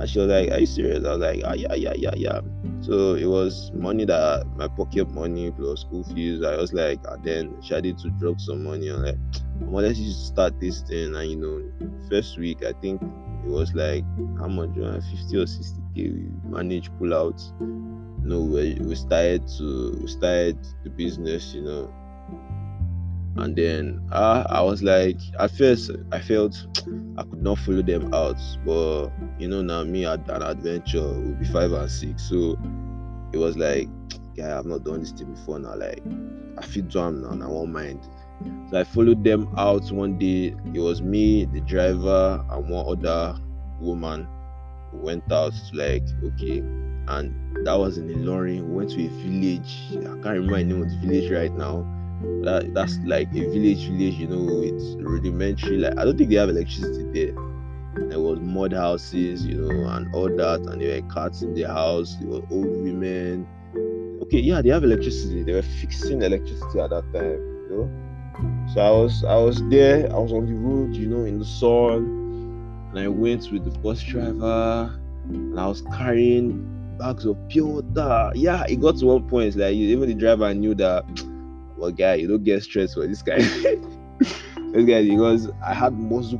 And 0.00 0.08
she 0.08 0.20
was 0.20 0.28
like 0.28 0.52
are 0.52 0.60
you 0.60 0.66
serious? 0.66 1.04
I 1.04 1.10
was 1.10 1.18
like 1.18 1.42
ah 1.44 1.54
yeah 1.54 1.74
yeah 1.74 1.94
yeah 1.96 2.14
yeah. 2.16 2.40
So 2.80 3.16
it 3.16 3.26
was 3.26 3.72
money 3.74 4.04
that 4.04 4.46
my 4.56 4.68
pocket 4.68 5.10
money 5.10 5.50
plus 5.50 5.80
school 5.80 6.04
fees. 6.04 6.44
I 6.44 6.56
was 6.56 6.72
like 6.72 7.00
and 7.08 7.24
then 7.24 7.62
she 7.62 7.74
had 7.74 7.82
to 7.82 8.10
drop 8.20 8.40
some 8.40 8.62
money 8.62 8.90
on 8.90 9.02
like 9.02 9.18
well, 9.60 9.84
let's 9.84 9.98
just 9.98 10.26
start 10.26 10.58
this 10.60 10.82
thing. 10.82 11.14
And 11.14 11.30
you 11.30 11.36
know, 11.36 12.08
first 12.08 12.38
week, 12.38 12.64
I 12.64 12.72
think 12.80 13.02
it 13.02 13.50
was 13.50 13.74
like 13.74 14.04
how 14.38 14.48
much, 14.48 14.70
50 14.74 15.36
or 15.36 15.44
60k. 15.44 15.96
We 15.96 16.28
managed 16.44 16.90
pull 16.98 17.14
out. 17.14 17.40
You 17.60 18.34
know, 18.34 18.40
we, 18.40 18.74
we 18.80 18.94
started 18.94 19.46
to 19.58 19.98
we 20.00 20.08
started 20.08 20.58
the 20.84 20.90
business. 20.90 21.54
You 21.54 21.62
know, 21.62 21.94
and 23.38 23.54
then 23.54 24.02
uh, 24.10 24.44
I 24.48 24.62
was 24.62 24.82
like, 24.82 25.16
at 25.38 25.50
first, 25.52 25.90
I 26.10 26.18
felt 26.18 26.66
I 27.16 27.22
could 27.22 27.42
not 27.42 27.58
follow 27.58 27.82
them 27.82 28.12
out, 28.12 28.38
but 28.64 29.10
you 29.38 29.48
know, 29.48 29.62
now 29.62 29.84
me 29.84 30.06
at 30.06 30.28
an 30.28 30.42
adventure 30.42 31.02
will 31.02 31.34
be 31.34 31.46
five 31.46 31.72
and 31.72 31.90
six, 31.90 32.28
so 32.28 32.58
it 33.32 33.38
was 33.38 33.56
like, 33.56 33.88
yeah, 34.34 34.58
I've 34.58 34.66
not 34.66 34.84
done 34.84 35.00
this 35.00 35.12
thing 35.12 35.32
before 35.32 35.58
now. 35.58 35.76
Like, 35.76 36.02
I 36.58 36.66
feel 36.66 36.84
drum 36.84 37.22
now, 37.22 37.30
and 37.30 37.44
I 37.44 37.46
won't 37.46 37.72
mind. 37.72 38.00
So 38.70 38.78
I 38.78 38.84
followed 38.84 39.24
them 39.24 39.48
out 39.56 39.90
one 39.90 40.18
day. 40.18 40.54
It 40.74 40.80
was 40.80 41.00
me, 41.00 41.46
the 41.46 41.60
driver, 41.62 42.44
and 42.50 42.68
one 42.68 42.86
other 42.86 43.38
woman 43.80 44.28
who 44.90 44.98
went 44.98 45.30
out 45.32 45.54
like, 45.72 46.04
okay. 46.22 46.58
And 47.08 47.66
that 47.66 47.74
was 47.74 47.96
in 47.96 48.08
Ilorin. 48.08 48.68
We 48.68 48.76
went 48.76 48.90
to 48.90 49.04
a 49.04 49.08
village. 49.08 49.96
I 49.98 50.12
can't 50.22 50.26
remember 50.26 50.58
the 50.58 50.64
name 50.64 50.82
of 50.82 50.90
the 50.90 50.96
village 50.98 51.32
right 51.32 51.52
now. 51.52 51.86
That, 52.42 52.74
that's 52.74 52.98
like 53.06 53.28
a 53.28 53.40
village 53.40 53.86
village, 53.86 54.14
you 54.14 54.26
know, 54.26 54.42
with 54.42 55.00
rudimentary 55.00 55.78
like 55.78 55.96
I 55.96 56.04
don't 56.04 56.18
think 56.18 56.30
they 56.30 56.36
have 56.36 56.48
electricity 56.48 57.04
there. 57.12 57.34
There 58.08 58.20
was 58.20 58.40
mud 58.40 58.72
houses, 58.72 59.46
you 59.46 59.54
know, 59.54 59.88
and 59.88 60.12
all 60.14 60.28
that, 60.28 60.60
and 60.60 60.82
there 60.82 61.00
were 61.00 61.08
cats 61.08 61.42
in 61.42 61.54
the 61.54 61.62
house, 61.62 62.16
there 62.20 62.28
were 62.28 62.42
old 62.50 62.66
women. 62.66 63.46
Okay, 64.24 64.40
yeah, 64.40 64.60
they 64.60 64.70
have 64.70 64.84
electricity. 64.84 65.44
They 65.44 65.52
were 65.52 65.62
fixing 65.62 66.22
electricity 66.22 66.80
at 66.80 66.90
that 66.90 67.04
time, 67.12 67.24
you 67.24 67.68
know 67.70 68.07
so 68.72 68.80
I 68.80 68.90
was 68.90 69.24
I 69.24 69.36
was 69.36 69.62
there, 69.68 70.12
I 70.12 70.18
was 70.18 70.32
on 70.32 70.46
the 70.46 70.54
road, 70.54 70.94
you 70.94 71.08
know, 71.08 71.24
in 71.24 71.38
the 71.38 71.44
sun, 71.44 72.90
and 72.90 72.98
I 72.98 73.08
went 73.08 73.50
with 73.50 73.64
the 73.64 73.76
bus 73.78 74.00
driver, 74.02 74.98
and 75.28 75.58
I 75.58 75.66
was 75.66 75.82
carrying 75.96 76.96
bags 76.98 77.24
of 77.24 77.36
pure 77.48 77.82
water. 77.82 78.32
Yeah, 78.34 78.64
it 78.68 78.80
got 78.80 78.98
to 78.98 79.06
one 79.06 79.28
point 79.28 79.56
like 79.56 79.74
even 79.74 80.08
the 80.08 80.14
driver 80.14 80.52
knew 80.52 80.74
that, 80.76 81.04
well, 81.76 81.90
guy, 81.90 82.14
you 82.14 82.28
don't 82.28 82.44
get 82.44 82.62
stressed 82.62 82.94
for 82.94 83.06
this 83.06 83.22
guy. 83.22 83.38
this 83.38 84.84
guy 84.86 85.04
because 85.04 85.50
I 85.64 85.74
had 85.74 85.96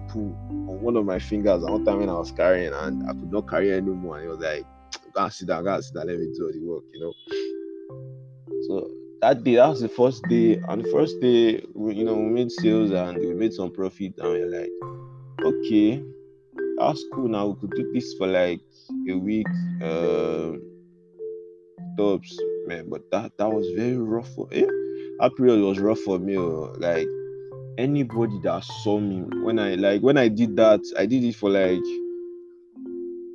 pull 0.08 0.36
on 0.68 0.80
one 0.82 0.96
of 0.96 1.04
my 1.04 1.18
fingers 1.18 1.64
at 1.64 1.70
one 1.70 1.84
time 1.84 2.00
when 2.00 2.08
I 2.08 2.14
was 2.14 2.30
carrying, 2.32 2.72
and 2.72 3.08
I 3.08 3.12
could 3.12 3.32
not 3.32 3.48
carry 3.48 3.72
anymore. 3.72 4.16
And 4.16 4.24
he 4.24 4.28
was 4.28 4.40
like, 4.40 4.64
"Go 5.12 5.24
and 5.24 5.32
sit 5.32 5.48
down, 5.48 5.64
go 5.64 5.74
and 5.74 5.84
sit 5.84 5.94
down, 5.94 6.06
let 6.06 6.18
me 6.18 6.26
do 6.26 6.52
the 6.52 6.64
work," 6.66 6.84
you 6.92 7.00
know. 7.00 7.12
So 8.66 8.90
that 9.20 9.44
day, 9.44 9.56
that 9.56 9.68
was 9.68 9.80
the 9.80 9.88
first 9.88 10.22
day. 10.28 10.60
And 10.68 10.84
the 10.84 10.90
first 10.90 11.20
day, 11.20 11.62
we, 11.74 11.94
you 11.94 12.04
know, 12.04 12.14
we 12.14 12.28
made 12.30 12.50
sales 12.50 12.90
and 12.90 13.18
we 13.18 13.34
made 13.34 13.52
some 13.52 13.72
profit. 13.72 14.14
And 14.18 14.32
we 14.32 14.42
are 14.42 14.60
like, 14.60 14.70
okay, 15.44 16.02
that's 16.78 17.04
cool. 17.12 17.28
Now 17.28 17.48
we 17.48 17.60
could 17.60 17.76
do 17.76 17.92
this 17.92 18.14
for 18.14 18.26
like 18.26 18.60
a 19.08 19.14
week. 19.14 19.48
Um, 19.82 20.62
tops, 21.98 22.38
man. 22.66 22.88
But 22.88 23.10
that 23.10 23.36
that 23.36 23.50
was 23.50 23.66
very 23.76 23.98
rough 23.98 24.28
for 24.34 24.48
eh? 24.52 24.66
That 25.18 25.36
period 25.36 25.60
was 25.60 25.78
rough 25.80 25.98
for 25.98 26.18
me. 26.18 26.38
Oh. 26.38 26.72
Like 26.78 27.08
anybody 27.76 28.38
that 28.44 28.64
saw 28.82 28.98
me 28.98 29.24
when 29.42 29.58
I 29.58 29.74
like 29.74 30.00
when 30.00 30.16
I 30.16 30.28
did 30.28 30.56
that, 30.56 30.80
I 30.96 31.04
did 31.04 31.24
it 31.24 31.34
for 31.34 31.50
like 31.50 31.82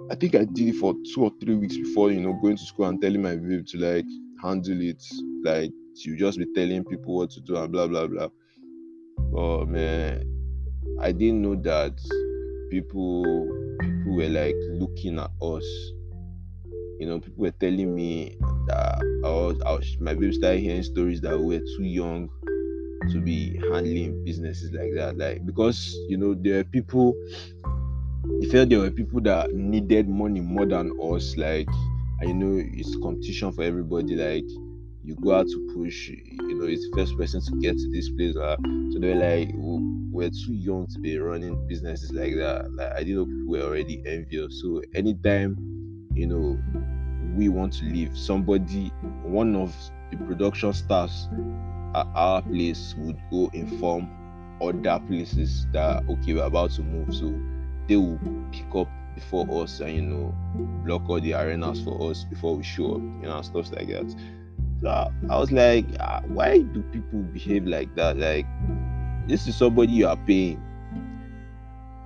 I 0.10 0.16
think 0.16 0.36
I 0.36 0.46
did 0.46 0.70
it 0.70 0.76
for 0.76 0.96
two 1.14 1.24
or 1.24 1.32
three 1.40 1.56
weeks 1.56 1.78
before 1.78 2.12
you 2.12 2.22
know 2.22 2.34
going 2.42 2.58
to 2.58 2.64
school 2.64 2.86
and 2.86 3.02
telling 3.02 3.22
my 3.22 3.36
babe 3.36 3.68
to 3.68 3.78
like 3.78 4.06
handle 4.44 4.82
it. 4.82 5.04
Like 5.44 5.72
you 5.96 6.18
just 6.18 6.38
be 6.38 6.46
telling 6.54 6.84
people 6.84 7.16
what 7.16 7.32
to 7.32 7.42
do 7.42 7.56
and 7.56 7.72
blah 7.72 7.88
blah 7.88 8.08
blah. 8.08 8.30
But 9.32 9.66
man, 9.68 10.24
I 11.00 11.12
didn't 11.12 11.42
know 11.42 11.56
that 11.56 12.00
people 12.70 13.48
people 13.80 14.16
were 14.16 14.30
like 14.30 14.56
looking 14.72 15.20
at 15.20 15.32
us. 15.42 15.66
You 17.00 17.08
know, 17.10 17.20
people 17.20 17.44
were 17.44 17.52
telling 17.52 17.94
me 17.96 18.38
that 18.68 19.00
I 19.26 19.30
was, 19.30 19.62
I 19.66 19.72
was 19.74 19.98
my 20.00 20.14
baby 20.14 20.34
started 20.34 20.60
hearing 20.60 20.84
stories 20.84 21.22
that 21.22 21.38
we 21.38 21.58
were 21.58 21.66
too 21.78 21.84
young 21.84 22.30
to 23.12 23.20
be 23.20 23.60
handling 23.72 24.24
businesses 24.24 24.72
like 24.72 24.94
that. 24.96 25.18
Like 25.18 25.46
because 25.46 25.96
you 26.08 26.18
know 26.18 26.34
there 26.34 26.60
are 26.60 26.64
people 26.64 27.16
he 28.40 28.48
felt 28.48 28.70
there 28.70 28.80
were 28.80 28.92
people 28.92 29.22
that 29.22 29.54
needed 29.54 30.08
money 30.08 30.40
more 30.40 30.66
than 30.66 30.92
us. 31.02 31.36
Like 31.38 31.68
I 32.22 32.32
know 32.32 32.62
it's 32.64 32.96
competition 32.98 33.52
for 33.52 33.64
everybody. 33.64 34.16
Like 34.16 34.46
you 35.04 35.16
go 35.16 35.34
out 35.34 35.48
to 35.48 35.74
push, 35.76 36.10
you 36.10 36.56
know, 36.56 36.66
it's 36.66 36.90
the 36.90 36.96
first 36.98 37.18
person 37.18 37.42
to 37.42 37.60
get 37.60 37.78
to 37.78 37.92
this 37.92 38.10
place. 38.10 38.36
Uh, 38.36 38.56
so 38.92 39.00
they're 39.00 39.16
like, 39.16 39.50
we're 39.56 40.30
too 40.30 40.54
young 40.54 40.88
to 40.88 41.00
be 41.00 41.18
running 41.18 41.68
businesses 41.68 42.12
like 42.12 42.36
that. 42.36 42.72
Like 42.74 42.92
I 42.94 43.00
didn't 43.04 43.16
know 43.16 43.26
people 43.26 43.48
were 43.52 43.62
already 43.62 44.02
envious. 44.06 44.62
So 44.62 44.82
anytime, 44.96 45.58
you 46.14 46.28
know, 46.28 46.60
we 47.36 47.50
want 47.50 47.74
to 47.74 47.86
leave, 47.86 48.18
somebody, 48.18 48.90
one 49.24 49.56
of 49.56 49.76
the 50.12 50.18
production 50.18 50.72
staffs 50.74 51.28
at 51.96 52.08
our 52.16 52.42
place 52.42 52.96
would 52.98 53.18
go 53.32 53.50
inform 53.54 54.10
other 54.62 55.04
places 55.08 55.68
that 55.74 56.04
okay, 56.08 56.34
we're 56.34 56.44
about 56.44 56.72
to 56.72 56.84
move. 56.84 57.14
So 57.14 57.34
they 57.88 57.98
will 57.98 58.20
pick 58.52 58.74
up 58.76 58.88
before 59.24 59.64
us 59.64 59.80
and 59.80 59.96
you 59.96 60.02
know 60.02 60.36
block 60.84 61.10
all 61.10 61.20
the 61.20 61.34
arenas 61.34 61.82
for 61.82 62.12
us 62.12 62.24
before 62.26 62.56
we 62.56 62.64
show 62.64 62.96
up, 62.96 63.02
you 63.02 63.28
know, 63.28 63.42
stuff 63.42 63.72
like 63.72 63.88
that. 63.88 64.16
So 64.82 64.90
I 65.30 65.40
was 65.40 65.52
like, 65.52 65.86
ah, 66.00 66.22
why 66.28 66.60
do 66.60 66.82
people 66.92 67.20
behave 67.20 67.66
like 67.66 67.94
that? 67.96 68.18
Like, 68.18 68.46
this 69.28 69.48
is 69.48 69.56
somebody 69.56 69.94
you 69.94 70.08
are 70.08 70.18
paying, 70.18 70.58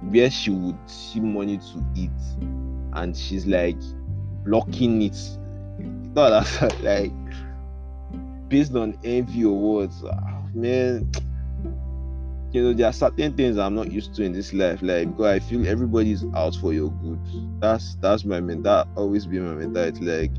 where 0.01 0.30
she 0.30 0.51
would 0.51 0.77
see 0.86 1.19
money 1.19 1.58
to 1.58 1.86
eat, 1.95 2.12
and 2.93 3.17
she's 3.17 3.47
like 3.47 3.77
blocking 4.45 5.01
it. 5.01 5.17
Not 6.13 6.43
that 6.43 6.80
like 6.84 7.12
based 8.47 8.75
on 8.75 8.97
envy 9.03 9.45
or 9.45 9.58
words, 9.58 10.03
oh, 10.06 10.49
man. 10.53 11.12
You 12.51 12.63
know, 12.63 12.73
there 12.73 12.88
are 12.88 12.93
certain 12.93 13.36
things 13.36 13.57
I'm 13.57 13.75
not 13.75 13.91
used 13.91 14.13
to 14.15 14.23
in 14.23 14.31
this 14.31 14.53
life. 14.53 14.79
Like 14.81 15.10
because 15.10 15.25
I 15.25 15.39
feel 15.39 15.67
everybody's 15.67 16.25
out 16.36 16.55
for 16.55 16.73
your 16.73 16.91
good. 16.91 17.19
That's 17.60 17.95
that's 17.95 18.25
my 18.25 18.39
mental. 18.39 18.63
That 18.63 18.88
always 18.95 19.25
be 19.25 19.39
my 19.39 19.53
mentality. 19.53 20.05
Like 20.05 20.31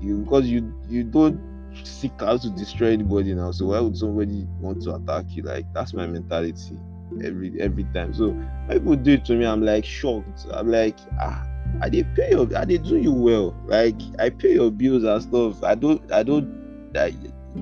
you 0.00 0.18
because 0.18 0.46
you 0.46 0.72
you 0.88 1.04
don't 1.04 1.40
seek 1.82 2.12
out 2.20 2.42
to 2.42 2.50
destroy 2.50 2.92
anybody 2.92 3.34
now. 3.34 3.50
So 3.50 3.66
why 3.66 3.80
would 3.80 3.96
somebody 3.96 4.46
want 4.60 4.82
to 4.82 4.94
attack 4.94 5.24
you? 5.28 5.42
Like 5.42 5.66
that's 5.72 5.94
my 5.94 6.06
mentality 6.06 6.76
every 7.24 7.60
every 7.60 7.84
time. 7.94 8.12
So 8.12 8.36
people 8.70 8.96
do 8.96 9.12
it 9.12 9.24
to 9.26 9.34
me, 9.34 9.46
I'm 9.46 9.62
like 9.64 9.84
shocked. 9.84 10.46
I'm 10.52 10.70
like 10.70 10.98
ah. 11.20 11.44
I 11.82 11.88
did 11.90 12.14
pay 12.14 12.30
your 12.30 12.48
I 12.56 12.64
did 12.64 12.84
do 12.84 12.96
you 12.96 13.12
well. 13.12 13.54
Like 13.66 13.96
I 14.18 14.30
pay 14.30 14.54
your 14.54 14.70
bills 14.70 15.04
and 15.04 15.22
stuff. 15.22 15.62
I 15.62 15.74
don't 15.74 16.10
I 16.12 16.22
don't 16.22 16.90
I, 16.96 17.14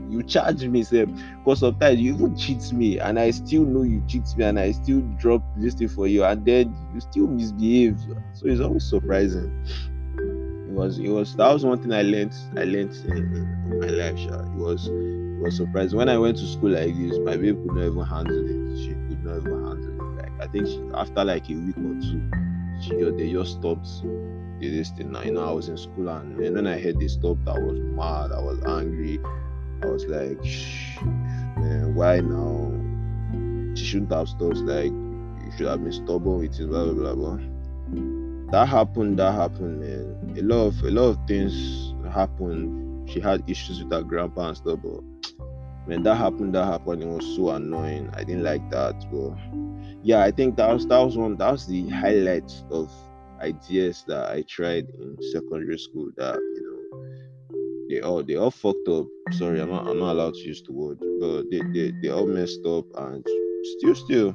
you 0.09 0.22
charge 0.22 0.64
me 0.64 0.83
sir. 0.83 1.07
Because 1.07 1.61
sometimes 1.61 1.99
you 2.01 2.14
even 2.14 2.37
cheat 2.37 2.72
me 2.72 2.99
and 2.99 3.18
i 3.18 3.31
still 3.31 3.64
know 3.64 3.83
you 3.83 4.03
cheat 4.07 4.25
me 4.37 4.44
and 4.44 4.59
i 4.59 4.72
still 4.72 5.01
drop 5.18 5.42
this 5.57 5.75
thing 5.75 5.88
for 5.88 6.07
you 6.07 6.25
and 6.25 6.44
then 6.44 6.75
you 6.94 7.01
still 7.01 7.27
misbehave. 7.27 7.99
So 8.35 8.46
it's 8.46 8.61
always 8.61 8.85
surprising. 8.85 9.51
It 10.18 10.72
was 10.72 10.99
it 10.99 11.09
was 11.09 11.35
that 11.37 11.53
was 11.53 11.64
one 11.64 11.81
thing 11.81 11.92
i 11.92 12.03
learned 12.03 12.35
i 12.57 12.64
learned 12.64 12.94
in, 13.07 13.79
my 13.81 13.87
life 13.87 14.18
sure. 14.18 14.42
it 14.42 14.57
was 14.57 14.88
it 14.88 15.40
was 15.42 15.57
surprising. 15.57 15.99
When 15.99 16.09
i 16.09 16.18
went 16.18 16.37
to 16.38 16.46
school 16.46 16.70
like 16.70 16.94
this 16.96 17.18
my 17.20 17.37
babe 17.37 17.57
could 17.62 17.77
not 17.77 17.87
even 17.87 18.05
handle 18.05 18.44
it. 18.46 18.79
She 18.79 18.88
could 19.09 19.25
not 19.25 19.38
even 19.38 19.64
handle 19.64 20.18
it. 20.18 20.22
Like 20.22 20.33
i 20.40 20.46
think 20.51 20.66
she, 20.66 20.83
after 20.94 21.25
like 21.25 21.49
a 21.49 21.55
week 21.55 21.77
or 21.79 21.94
two 22.01 22.22
she 22.81 22.90
they 22.90 23.33
just 23.33 23.53
stopped 23.53 23.88
this 24.61 24.90
thing. 24.90 25.12
Now 25.12 25.22
you 25.22 25.33
know 25.33 25.49
i 25.49 25.53
was 25.53 25.68
in 25.68 25.77
school 25.79 26.09
and, 26.09 26.38
and 26.38 26.55
when 26.55 26.66
i 26.66 26.79
heard 26.79 26.99
they 27.01 27.09
stopped 27.09 27.46
i 27.49 27.59
was 27.59 27.79
mad. 27.81 28.33
I 28.33 28.40
was 28.40 28.61
angry 28.66 29.20
I 29.83 29.87
was 29.87 30.05
like, 30.07 30.43
man, 31.57 31.95
why 31.95 32.21
now? 32.21 32.73
She 33.75 33.85
shouldn't 33.85 34.12
have 34.12 34.29
stopped. 34.29 34.57
Like, 34.59 34.93
you 34.93 35.53
should 35.57 35.67
have 35.67 35.83
been 35.83 35.93
stubborn 35.93 36.39
with 36.39 36.59
it, 36.59 36.67
blah 36.67 36.85
blah 36.85 36.95
blah 36.95 37.15
blah. 37.15 37.39
That 38.53 38.69
happened. 38.69 39.19
That 39.19 39.33
happened, 39.33 39.81
man. 39.81 40.37
A 40.39 40.43
lot 40.43 40.67
of 40.67 40.83
a 40.83 40.91
lot 40.91 41.09
of 41.11 41.19
things 41.27 41.95
happened. 42.12 43.11
She 43.11 43.21
had 43.21 43.43
issues 43.49 43.83
with 43.83 43.93
her 43.93 44.03
grandpa 44.03 44.49
and 44.49 44.57
stuff, 44.57 44.81
but 44.83 45.03
man, 45.87 46.03
that 46.05 46.17
happened. 46.17 46.55
That 46.55 46.65
happened. 46.65 47.03
It 47.03 47.09
was 47.09 47.37
so 47.37 47.51
annoying. 47.51 48.11
I 48.15 48.25
didn't 48.25 48.45
like 48.45 48.69
that, 48.71 48.95
but 49.12 49.37
yeah, 50.03 50.23
I 50.23 50.31
think 50.31 50.57
that 50.57 50.73
was 50.73 50.87
that 50.87 50.99
was 50.99 51.17
one. 51.17 51.37
That 51.37 51.53
was 51.53 51.67
the 51.67 51.89
highlight 51.91 52.53
of 52.71 52.91
ideas 53.41 54.05
that 54.09 54.31
I 54.31 54.43
tried 54.43 54.89
in 54.89 55.17
secondary 55.33 55.79
school. 55.79 56.11
That 56.17 56.39
they 57.88 58.01
all 58.01 58.22
they 58.22 58.37
all 58.37 58.51
fucked 58.51 58.88
up. 58.88 59.07
Sorry, 59.33 59.61
I'm 59.61 59.70
not 59.70 59.87
I'm 59.87 59.99
not 59.99 60.12
allowed 60.12 60.35
to 60.35 60.40
use 60.40 60.62
the 60.62 60.72
word, 60.72 60.99
but 61.20 61.44
they 61.51 61.61
they, 61.72 61.92
they 62.03 62.09
all 62.11 62.27
messed 62.27 62.64
up 62.66 62.85
and 62.96 63.25
still 63.79 63.94
still, 63.94 64.35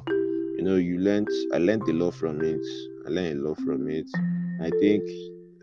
you 0.56 0.62
know, 0.62 0.76
you 0.76 0.98
learned 0.98 1.28
I 1.52 1.58
learned 1.58 1.88
a 1.88 1.92
lot 1.92 2.14
from 2.14 2.42
it. 2.42 2.60
I 3.06 3.10
learned 3.10 3.40
a 3.44 3.48
lot 3.48 3.58
from 3.58 3.88
it. 3.88 4.06
I 4.60 4.70
think 4.80 5.02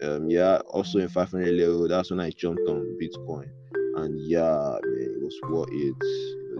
um 0.02 0.30
yeah, 0.30 0.58
also 0.70 1.00
in 1.00 1.10
500 1.10 1.54
level, 1.54 1.88
that's 1.88 2.12
when 2.12 2.20
I 2.20 2.32
jumped 2.32 2.68
on 2.68 2.98
Bitcoin. 3.02 3.50
And 3.96 4.20
yeah, 4.22 4.78
man, 4.84 5.16
it 5.18 5.24
was 5.24 5.38
worth 5.50 5.70
it. 5.72 5.96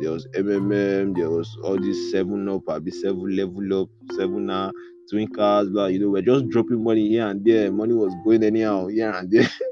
There 0.02 0.12
was 0.12 0.28
MMM, 0.36 1.16
there 1.16 1.30
was 1.30 1.50
all 1.64 1.80
these 1.80 2.12
seven 2.12 2.48
up, 2.50 2.68
I 2.70 2.80
be 2.80 2.92
seven 2.92 3.36
level 3.36 3.82
up, 3.84 3.90
seven 4.16 4.50
uh, 4.50 4.72
twin 5.10 5.28
cars, 5.28 5.70
blah. 5.70 5.88
You 5.88 6.00
know, 6.00 6.10
we're 6.10 6.22
just 6.22 6.50
dropping 6.50 6.84
money 6.84 7.10
here 7.10 7.28
and 7.28 7.44
there. 7.44 7.72
Money 7.72 7.94
was 7.94 8.14
going 8.24 8.44
anyhow 8.44 8.88
here 8.88 9.12
and 9.12 9.30
there. 9.32 9.50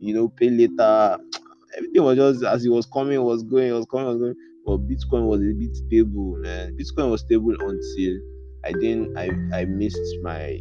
you 0.00 0.14
know, 0.14 0.28
pay 0.28 0.50
later. 0.50 1.18
Everything 1.76 2.02
was 2.02 2.16
just 2.16 2.44
as 2.44 2.64
it 2.64 2.70
was 2.70 2.86
coming, 2.86 3.22
was 3.22 3.42
going, 3.42 3.72
was 3.72 3.86
coming, 3.86 4.06
was 4.06 4.18
going. 4.18 4.36
But 4.64 4.88
Bitcoin 4.88 5.26
was 5.26 5.40
a 5.40 5.52
bit 5.52 5.76
stable, 5.76 6.36
man. 6.38 6.76
Bitcoin 6.76 7.10
was 7.10 7.20
stable 7.20 7.52
until 7.52 8.20
I 8.64 8.72
didn't 8.72 9.16
I 9.16 9.30
I 9.56 9.64
missed 9.64 10.00
my 10.22 10.60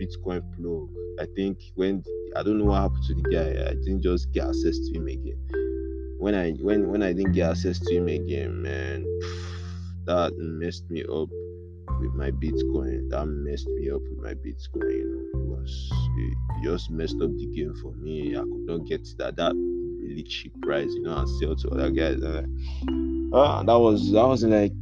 Bitcoin 0.00 0.42
plug. 0.56 0.88
I 1.20 1.26
think 1.36 1.58
when 1.74 2.02
I 2.36 2.42
don't 2.42 2.58
know 2.58 2.66
what 2.66 2.82
happened 2.82 3.04
to 3.04 3.14
the 3.14 3.22
guy, 3.22 3.70
I 3.70 3.74
didn't 3.74 4.02
just 4.02 4.32
get 4.32 4.46
access 4.48 4.78
to 4.78 4.98
him 4.98 5.06
again. 5.08 5.38
When 6.18 6.34
I 6.34 6.52
when 6.52 6.88
when 6.88 7.02
I 7.02 7.12
didn't 7.12 7.32
get 7.32 7.50
access 7.50 7.78
to 7.80 7.94
him 7.94 8.08
again, 8.08 8.62
man, 8.62 9.04
that 10.06 10.32
messed 10.38 10.90
me 10.90 11.04
up 11.04 11.28
with 12.00 12.14
my 12.14 12.30
Bitcoin. 12.30 13.10
That 13.10 13.26
messed 13.26 13.68
me 13.68 13.90
up 13.90 14.02
with 14.02 14.18
my 14.18 14.34
Bitcoin. 14.34 14.92
You 14.92 15.30
know, 15.34 15.40
it 15.40 15.46
was 15.46 15.92
it 16.18 16.38
just 16.64 16.90
messed 16.90 17.20
up 17.20 17.30
the 17.36 17.46
game 17.46 17.74
for 17.82 17.92
me. 17.92 18.36
I 18.36 18.40
could 18.40 18.66
not 18.66 18.86
get 18.86 19.06
that 19.18 19.36
that 19.36 19.54
really 20.02 20.22
cheap 20.22 20.52
price, 20.62 20.90
you 20.94 21.02
know, 21.02 21.16
and 21.16 21.28
sell 21.28 21.54
to 21.56 21.68
other 21.70 21.90
guys. 21.90 22.22
And 22.22 23.34
uh, 23.34 23.62
that 23.62 23.78
was 23.78 24.10
that 24.12 24.26
was 24.26 24.42
in 24.42 24.50
like 24.50 24.72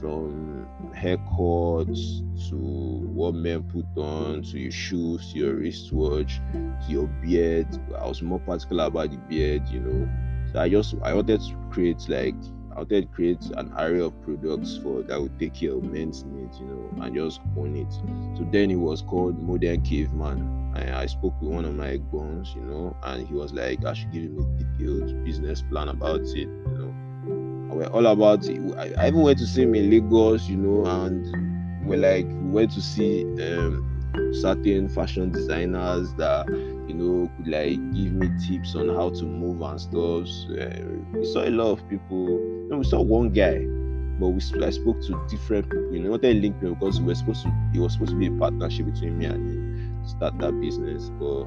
from 0.00 0.66
haircuts 0.94 2.20
to 2.48 2.56
what 2.56 3.34
men 3.34 3.62
put 3.64 3.86
on 4.02 4.42
to 4.42 4.58
your 4.58 4.70
shoes, 4.70 5.32
to 5.32 5.38
your 5.38 5.54
wristwatch, 5.56 6.40
to 6.52 6.86
your 6.88 7.06
beard. 7.22 7.66
I 7.98 8.06
was 8.06 8.22
more 8.22 8.38
particular 8.40 8.84
about 8.84 9.10
the 9.10 9.18
beard, 9.18 9.68
you 9.68 9.80
know. 9.80 10.08
So 10.52 10.60
I 10.60 10.68
just 10.68 10.94
I 11.02 11.14
wanted 11.14 11.40
to 11.40 11.56
create 11.70 12.08
like 12.08 12.34
I 12.72 12.76
wanted 12.76 13.02
to 13.02 13.08
create 13.08 13.44
an 13.56 13.72
array 13.76 14.00
of 14.00 14.20
products 14.22 14.78
for 14.82 15.02
that 15.02 15.20
would 15.20 15.38
take 15.38 15.54
care 15.54 15.72
of 15.72 15.82
men's 15.82 16.24
needs, 16.24 16.58
you 16.60 16.66
know, 16.66 17.02
and 17.02 17.14
just 17.14 17.40
own 17.56 17.76
it. 17.76 17.92
So 18.38 18.46
then 18.50 18.70
it 18.70 18.76
was 18.76 19.02
called 19.02 19.40
Modern 19.42 19.82
Caveman. 19.82 20.72
I, 20.76 21.02
I 21.02 21.06
spoke 21.06 21.34
with 21.40 21.50
one 21.50 21.64
of 21.64 21.74
my 21.74 21.96
bones, 21.96 22.54
you 22.54 22.62
know, 22.62 22.96
and 23.02 23.26
he 23.26 23.34
was 23.34 23.52
like, 23.52 23.84
I 23.84 23.92
should 23.92 24.12
give 24.12 24.22
him 24.22 24.38
a 24.38 24.62
detailed 24.62 25.24
business 25.24 25.62
plan 25.62 25.88
about 25.88 26.20
it, 26.20 26.36
you 26.36 26.94
know. 27.26 27.74
We're 27.74 27.86
all 27.86 28.06
about 28.06 28.46
it. 28.46 28.60
I, 28.76 29.04
I 29.04 29.08
even 29.08 29.22
went 29.22 29.38
to 29.38 29.46
see 29.46 29.62
him 29.62 29.74
in 29.74 29.90
Lagos, 29.90 30.48
you 30.48 30.56
know, 30.56 30.86
and 30.86 31.86
we're 31.86 31.98
like, 31.98 32.26
we 32.26 32.50
went 32.50 32.72
to 32.72 32.82
see 32.82 33.22
um, 33.42 33.86
certain 34.32 34.88
fashion 34.88 35.30
designers 35.30 36.12
that 36.14 36.46
you 36.90 36.96
know 36.96 37.30
could 37.36 37.46
like 37.46 37.78
give 37.94 38.12
me 38.12 38.28
tips 38.46 38.74
on 38.74 38.88
how 38.88 39.10
to 39.10 39.24
move 39.24 39.60
and 39.62 39.80
stuff. 39.80 40.26
Uh, 40.50 41.18
we 41.18 41.24
saw 41.24 41.44
a 41.44 41.50
lot 41.50 41.72
of 41.78 41.88
people. 41.88 42.26
Know, 42.68 42.78
we 42.78 42.84
saw 42.84 43.00
one 43.00 43.30
guy, 43.30 43.58
but 44.18 44.28
we 44.28 44.40
I 44.64 44.70
spoke 44.70 45.00
to 45.02 45.26
different 45.28 45.70
people. 45.70 45.94
You 45.94 46.02
know, 46.02 46.16
they 46.16 46.34
linked 46.34 46.62
me 46.62 46.70
because 46.70 47.00
we 47.00 47.06
were 47.06 47.14
supposed 47.14 47.42
to. 47.44 47.52
It 47.74 47.78
was 47.78 47.92
supposed 47.92 48.12
to 48.12 48.18
be 48.18 48.26
a 48.26 48.32
partnership 48.32 48.86
between 48.86 49.18
me 49.18 49.26
and 49.26 49.48
him 49.48 50.02
to 50.02 50.08
start 50.08 50.38
that 50.38 50.60
business. 50.60 51.10
But 51.10 51.44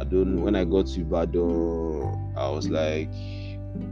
I 0.00 0.04
don't 0.04 0.36
know. 0.36 0.42
When 0.42 0.54
I 0.54 0.64
got 0.64 0.86
to 0.86 1.00
Ibadan, 1.00 2.34
I 2.36 2.48
was 2.50 2.68
like, 2.68 3.10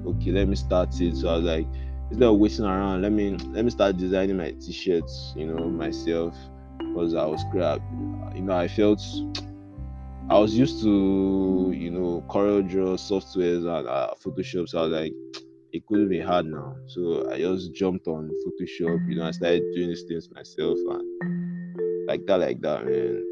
okay, 0.07 0.31
let 0.31 0.48
me 0.48 0.55
start 0.55 1.01
it. 1.01 1.16
So 1.16 1.29
I 1.29 1.37
was 1.37 1.44
like, 1.44 1.66
instead 2.11 2.29
of 2.29 2.38
waiting 2.38 2.64
around, 2.64 3.03
let 3.03 3.11
me 3.11 3.37
let 3.51 3.64
me 3.64 3.70
start 3.70 3.96
designing 3.96 4.37
my 4.37 4.53
t-shirts. 4.53 5.35
You 5.37 5.46
know, 5.46 5.68
myself 5.68 6.37
because 6.79 7.14
I 7.14 7.25
was 7.25 7.44
crap. 7.51 7.81
You 8.35 8.42
know, 8.42 8.57
I 8.57 8.68
felt 8.68 9.03
I 10.33 10.38
was 10.38 10.55
used 10.55 10.81
to 10.81 11.75
you 11.77 11.90
know 11.90 12.25
CorelDRAW 12.31 12.97
softwares 12.97 13.66
and 13.68 13.87
uh, 13.87 14.14
Photoshop. 14.25 14.66
So 14.66 14.79
I 14.79 14.83
was 14.85 14.92
like, 14.92 15.12
it 15.75 15.85
couldn't 15.87 16.09
be 16.09 16.21
hard 16.21 16.47
now. 16.47 16.75
So 16.87 17.31
I 17.31 17.37
just 17.37 17.75
jumped 17.75 18.07
on 18.07 18.31
Photoshop. 18.42 19.07
You 19.11 19.16
know, 19.16 19.27
I 19.27 19.33
started 19.33 19.62
doing 19.75 19.88
these 19.88 20.05
things 20.09 20.31
myself 20.35 20.79
and 20.88 22.09
like 22.09 22.25
that, 22.25 22.40
like 22.40 22.62
that, 22.62 22.87
man. 22.87 23.23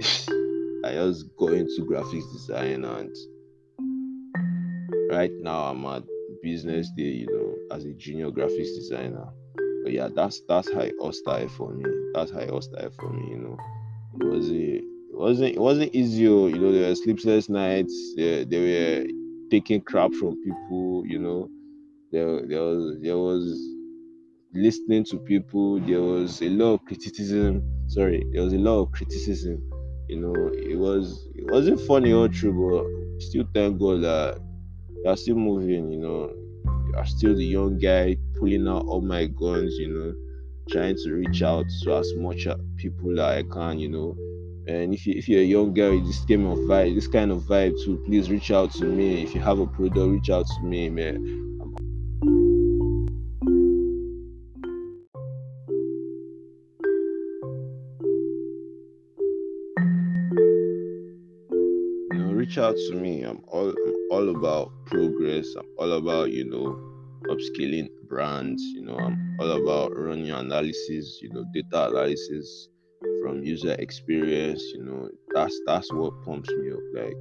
I 0.84 0.94
just 0.94 1.26
got 1.36 1.52
into 1.52 1.86
graphics 1.88 2.28
design 2.32 2.84
and 2.84 3.16
right 5.12 5.30
now 5.40 5.62
I'm 5.70 5.86
at 5.86 6.02
business 6.42 6.90
day, 6.96 7.04
you 7.22 7.26
know, 7.26 7.76
as 7.76 7.84
a 7.84 7.92
junior 7.92 8.32
graphics 8.32 8.74
designer. 8.74 9.28
But 9.84 9.92
yeah, 9.92 10.08
that's 10.12 10.42
that's 10.48 10.72
how 10.72 10.80
it 10.80 10.96
all 10.98 11.12
started 11.12 11.52
for 11.52 11.70
me. 11.70 11.84
That's 12.14 12.32
how 12.32 12.40
it 12.40 12.50
all 12.50 12.62
started 12.62 12.94
for 12.94 13.10
me. 13.10 13.30
You 13.30 13.38
know, 13.38 13.58
it 14.20 14.26
was 14.26 14.50
a 14.50 14.97
wasn't 15.18 15.54
it 15.54 15.60
wasn't 15.60 15.94
easy. 15.94 16.28
Oh, 16.28 16.46
you 16.46 16.58
know, 16.58 16.72
there 16.72 16.88
were 16.88 16.94
sleepless 16.94 17.48
nights. 17.48 18.14
There, 18.16 18.44
there 18.44 18.60
were 18.60 19.06
taking 19.50 19.80
crap 19.80 20.12
from 20.12 20.42
people. 20.42 21.04
You 21.06 21.18
know, 21.18 21.50
there 22.12 22.46
there 22.46 22.62
was 22.62 22.98
there 23.00 23.16
was 23.16 23.58
listening 24.54 25.04
to 25.04 25.18
people. 25.18 25.80
There 25.80 26.00
was 26.00 26.42
a 26.42 26.48
lot 26.48 26.74
of 26.74 26.84
criticism. 26.84 27.62
Sorry, 27.88 28.24
there 28.32 28.42
was 28.42 28.52
a 28.52 28.58
lot 28.58 28.80
of 28.80 28.92
criticism. 28.92 29.62
You 30.08 30.20
know, 30.20 30.34
it 30.52 30.76
was 30.78 31.28
it 31.34 31.50
wasn't 31.50 31.80
funny 31.80 32.12
or 32.12 32.28
true, 32.28 32.52
but 32.52 33.22
still 33.22 33.44
thank 33.54 33.78
God 33.78 34.02
that 34.02 34.38
you 35.04 35.10
are 35.10 35.16
still 35.16 35.36
moving. 35.36 35.90
You 35.90 36.00
know, 36.00 36.32
you 36.86 36.94
are 36.96 37.06
still 37.06 37.34
the 37.34 37.44
young 37.44 37.78
guy 37.78 38.16
pulling 38.38 38.68
out 38.68 38.86
all 38.86 39.00
my 39.00 39.26
guns. 39.26 39.76
You 39.76 39.88
know, 39.88 40.14
trying 40.70 40.96
to 41.04 41.12
reach 41.12 41.42
out 41.42 41.66
to 41.82 41.96
as 41.96 42.12
much 42.16 42.46
people 42.76 43.14
that 43.16 43.38
I 43.38 43.42
can. 43.42 43.78
You 43.78 43.88
know, 43.88 44.16
and 44.68 44.92
if 44.92 45.06
you 45.06 45.14
if 45.16 45.28
you're 45.28 45.40
a 45.40 45.44
young 45.44 45.72
girl 45.72 45.94
with 45.94 46.06
this 46.06 46.20
game 46.26 46.46
of 46.46 46.58
vibe, 46.58 46.94
this 46.94 47.08
kind 47.08 47.32
of 47.32 47.42
vibe 47.42 47.74
too, 47.84 48.02
please 48.04 48.30
reach 48.30 48.50
out 48.50 48.70
to 48.72 48.84
me. 48.84 49.22
If 49.22 49.34
you 49.34 49.40
have 49.40 49.58
a 49.58 49.66
product, 49.66 49.96
reach 49.96 50.30
out 50.30 50.46
to 50.46 50.62
me, 50.62 50.90
man. 50.90 51.46
reach 62.30 62.56
out 62.56 62.76
to 62.76 62.94
me. 62.94 63.22
I'm 63.22 63.40
all 63.48 63.70
I'm 63.70 63.94
all 64.10 64.28
about 64.36 64.70
progress. 64.86 65.46
I'm 65.58 65.66
all 65.78 65.92
about 65.92 66.30
you 66.30 66.44
know 66.44 66.78
upscaling 67.28 67.88
brands. 68.06 68.62
You 68.62 68.82
know 68.82 68.96
I'm 68.98 69.36
all 69.40 69.50
about 69.50 69.96
running 69.96 70.30
analysis. 70.30 71.20
You 71.22 71.30
know 71.30 71.44
data 71.52 71.88
analysis 71.88 72.68
from 73.22 73.42
user 73.42 73.72
experience. 73.78 74.62
You 74.74 74.84
know 74.84 75.08
that's 75.34 75.58
that's 75.66 75.92
what 75.92 76.22
pumps 76.24 76.50
me 76.50 76.72
up. 76.72 76.80
Like 76.94 77.16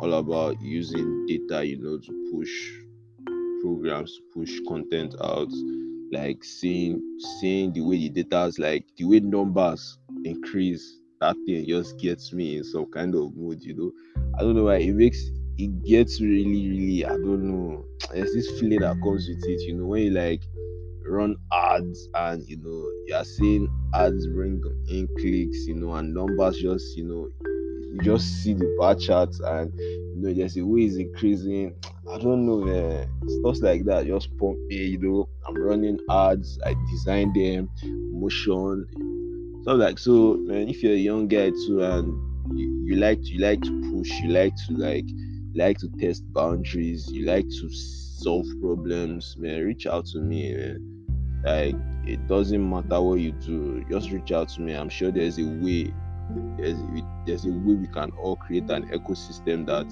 all 0.00 0.14
about 0.14 0.60
using 0.60 1.26
data. 1.26 1.66
You 1.66 1.78
know 1.82 1.98
to 1.98 2.30
push 2.32 2.50
programs, 3.62 4.16
to 4.16 4.22
push 4.34 4.60
content 4.66 5.14
out. 5.22 5.50
Like 6.10 6.42
seeing 6.42 7.02
seeing 7.40 7.72
the 7.72 7.82
way 7.82 8.08
the 8.08 8.22
data 8.22 8.44
is 8.46 8.58
like 8.58 8.86
the 8.96 9.04
way 9.04 9.20
numbers 9.20 9.98
increase 10.24 11.00
that 11.20 11.36
thing 11.46 11.66
just 11.66 11.98
gets 11.98 12.32
me 12.32 12.56
in 12.58 12.64
some 12.64 12.86
kind 12.86 13.14
of 13.14 13.34
mood, 13.36 13.62
you 13.62 13.74
know. 13.74 13.92
I 14.38 14.42
don't 14.42 14.54
know 14.54 14.64
why 14.64 14.76
it 14.76 14.94
makes 14.94 15.20
it 15.58 15.84
gets 15.84 16.20
really, 16.20 16.70
really, 16.70 17.04
I 17.04 17.10
don't 17.10 17.42
know. 17.42 17.84
There's 18.12 18.32
this 18.32 18.48
feeling 18.58 18.80
that 18.80 18.96
comes 19.02 19.28
with 19.28 19.44
it, 19.44 19.60
you 19.62 19.74
know, 19.74 19.86
when 19.86 20.02
you 20.04 20.10
like 20.12 20.42
run 21.08 21.36
ads 21.52 22.08
and 22.14 22.46
you 22.48 22.56
know 22.62 22.90
you're 23.06 23.24
seeing 23.24 23.68
ads 23.94 24.26
bring 24.28 24.62
in 24.88 25.08
clicks, 25.18 25.66
you 25.66 25.74
know, 25.74 25.94
and 25.94 26.14
numbers 26.14 26.58
just, 26.58 26.96
you 26.96 27.04
know, 27.04 27.28
you 27.92 28.00
just 28.02 28.42
see 28.42 28.52
the 28.52 28.76
bar 28.78 28.94
charts 28.94 29.40
and 29.40 29.72
you 29.78 30.16
know 30.18 30.34
there's 30.34 30.56
a 30.56 30.64
way 30.64 30.82
it's 30.82 30.96
increasing. 30.96 31.74
I 32.10 32.18
don't 32.18 32.46
know, 32.46 32.58
man. 32.58 33.08
Stuff 33.40 33.62
like 33.62 33.84
that 33.84 34.06
just 34.06 34.36
pump 34.38 34.58
me, 34.68 34.76
you 34.76 34.98
know. 34.98 35.28
I'm 35.46 35.56
running 35.56 35.98
ads, 36.10 36.58
I 36.64 36.74
design 36.90 37.32
them, 37.32 37.70
motion, 38.12 38.86
so 39.68 39.74
like 39.74 39.98
so 39.98 40.38
man 40.46 40.68
if 40.68 40.82
you're 40.82 40.94
a 40.94 40.96
young 40.96 41.28
guy 41.28 41.50
too 41.50 41.80
and 41.82 42.58
you, 42.58 42.84
you 42.86 42.96
like 42.96 43.20
to, 43.20 43.28
you 43.28 43.40
like 43.40 43.60
to 43.60 43.92
push 43.92 44.10
you 44.20 44.30
like 44.30 44.54
to 44.66 44.74
like 44.74 45.04
like 45.54 45.78
to 45.78 45.88
test 46.00 46.22
boundaries 46.32 47.06
you 47.12 47.26
like 47.26 47.46
to 47.48 47.68
solve 47.70 48.46
problems 48.62 49.36
man 49.38 49.62
reach 49.64 49.86
out 49.86 50.06
to 50.06 50.20
me 50.20 50.54
man 50.54 50.97
like 51.44 51.76
it 52.04 52.26
doesn't 52.26 52.68
matter 52.68 53.00
what 53.00 53.20
you 53.20 53.32
do 53.32 53.84
just 53.90 54.10
reach 54.10 54.32
out 54.32 54.48
to 54.48 54.60
me 54.60 54.72
i'm 54.74 54.88
sure 54.88 55.10
there's 55.10 55.38
a 55.38 55.44
way 55.44 55.92
there's 56.56 56.78
there's 57.26 57.44
a 57.46 57.50
way 57.50 57.74
we 57.74 57.86
can 57.88 58.10
all 58.12 58.36
create 58.36 58.68
an 58.70 58.88
ecosystem 58.90 59.66
that 59.66 59.86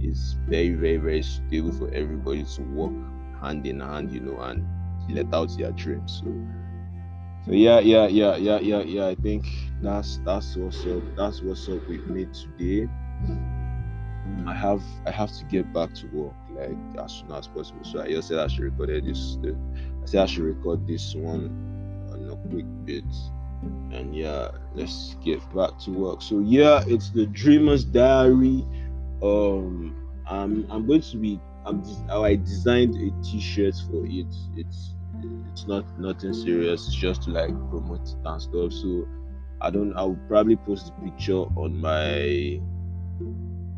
is 0.00 0.36
very 0.48 0.70
very 0.74 0.96
very 0.96 1.22
stable 1.22 1.72
for 1.72 1.92
everybody 1.92 2.44
to 2.44 2.62
work 2.62 2.92
hand 3.40 3.66
in 3.66 3.80
hand 3.80 4.10
you 4.12 4.20
know 4.20 4.38
and 4.40 4.66
let 5.08 5.32
out 5.34 5.50
their 5.58 5.72
dreams 5.72 6.22
so 6.24 6.32
so 7.46 7.52
yeah, 7.52 7.80
yeah, 7.80 8.06
yeah, 8.06 8.36
yeah, 8.36 8.60
yeah, 8.60 8.82
yeah. 8.82 9.06
I 9.08 9.14
think 9.14 9.46
that's 9.80 10.18
that's 10.24 10.56
what's 10.56 10.84
up. 10.86 11.04
That's 11.16 11.42
what's 11.42 11.68
up 11.68 11.86
with 11.88 12.06
me 12.06 12.26
today. 12.26 12.88
I 14.46 14.54
have 14.54 14.82
I 15.06 15.10
have 15.10 15.32
to 15.38 15.44
get 15.44 15.72
back 15.72 15.94
to 15.94 16.06
work 16.08 16.34
like 16.60 17.04
as 17.04 17.12
soon 17.12 17.32
as 17.32 17.46
possible. 17.46 17.84
So 17.84 18.02
I 18.02 18.08
just 18.08 18.28
said 18.28 18.38
I 18.38 18.48
should 18.48 18.64
record 18.64 19.04
this. 19.04 19.38
I 19.44 20.06
said 20.06 20.22
I 20.22 20.26
should 20.26 20.44
record 20.44 20.86
this 20.86 21.14
one 21.14 21.50
on 22.12 22.30
a 22.30 22.48
quick 22.48 22.66
bit. 22.84 23.04
And 23.92 24.14
yeah, 24.14 24.48
let's 24.74 25.16
get 25.22 25.40
back 25.54 25.78
to 25.80 25.90
work. 25.90 26.22
So 26.22 26.40
yeah, 26.40 26.82
it's 26.86 27.10
the 27.10 27.26
Dreamer's 27.26 27.84
Diary. 27.84 28.64
Um, 29.22 29.96
I'm 30.26 30.66
I'm 30.70 30.86
going 30.86 31.02
to 31.02 31.16
be 31.16 31.40
I'm 31.66 31.82
I 32.10 32.36
designed 32.36 32.96
a 32.96 33.10
T-shirt 33.22 33.74
for 33.90 34.06
it. 34.06 34.34
It's 34.56 34.94
it's 35.52 35.66
not 35.66 35.84
nothing 35.98 36.32
serious 36.32 36.86
it's 36.86 36.96
just 36.96 37.22
to 37.22 37.30
like 37.30 37.50
promote 37.70 38.00
it 38.08 38.16
and 38.24 38.42
stuff 38.42 38.72
so 38.72 39.06
i 39.60 39.70
don't 39.70 39.94
i'll 39.96 40.18
probably 40.28 40.56
post 40.56 40.86
the 40.86 41.10
picture 41.10 41.42
on 41.56 41.78
my 41.78 42.60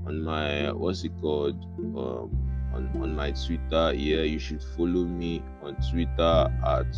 on 0.06 0.22
my 0.22 0.72
what's 0.72 1.04
it 1.04 1.12
called 1.20 1.56
um 1.96 2.51
on, 2.74 2.90
on 3.00 3.14
my 3.14 3.30
twitter 3.32 3.92
yeah 3.94 4.22
you 4.22 4.38
should 4.38 4.62
follow 4.76 5.04
me 5.04 5.42
on 5.62 5.76
twitter 5.90 6.48
at 6.64 6.96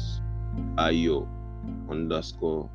ayo 0.79 1.27
underscore 1.91 2.71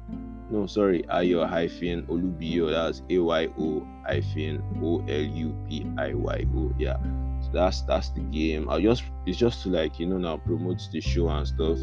no 0.52 0.66
sorry 0.66 1.04
ayo 1.10 1.48
hyphen 1.48 2.06
olubiyo 2.08 2.70
that's 2.72 3.02
a-y-o 3.10 3.88
hyphen 4.06 4.62
o-l-u-p-i-y-o 4.82 6.74
yeah 6.78 6.98
so 7.42 7.50
that's 7.54 7.82
that's 7.82 8.10
the 8.10 8.22
game. 8.22 8.70
I 8.70 8.82
just 8.82 9.04
it's 9.26 9.38
just 9.38 9.64
to 9.64 9.70
like 9.70 10.00
you 10.00 10.08
know 10.08 10.18
now 10.18 10.38
promote 10.38 10.82
the 10.92 11.02
show 11.02 11.30
and 11.30 11.48
stuff. 11.48 11.78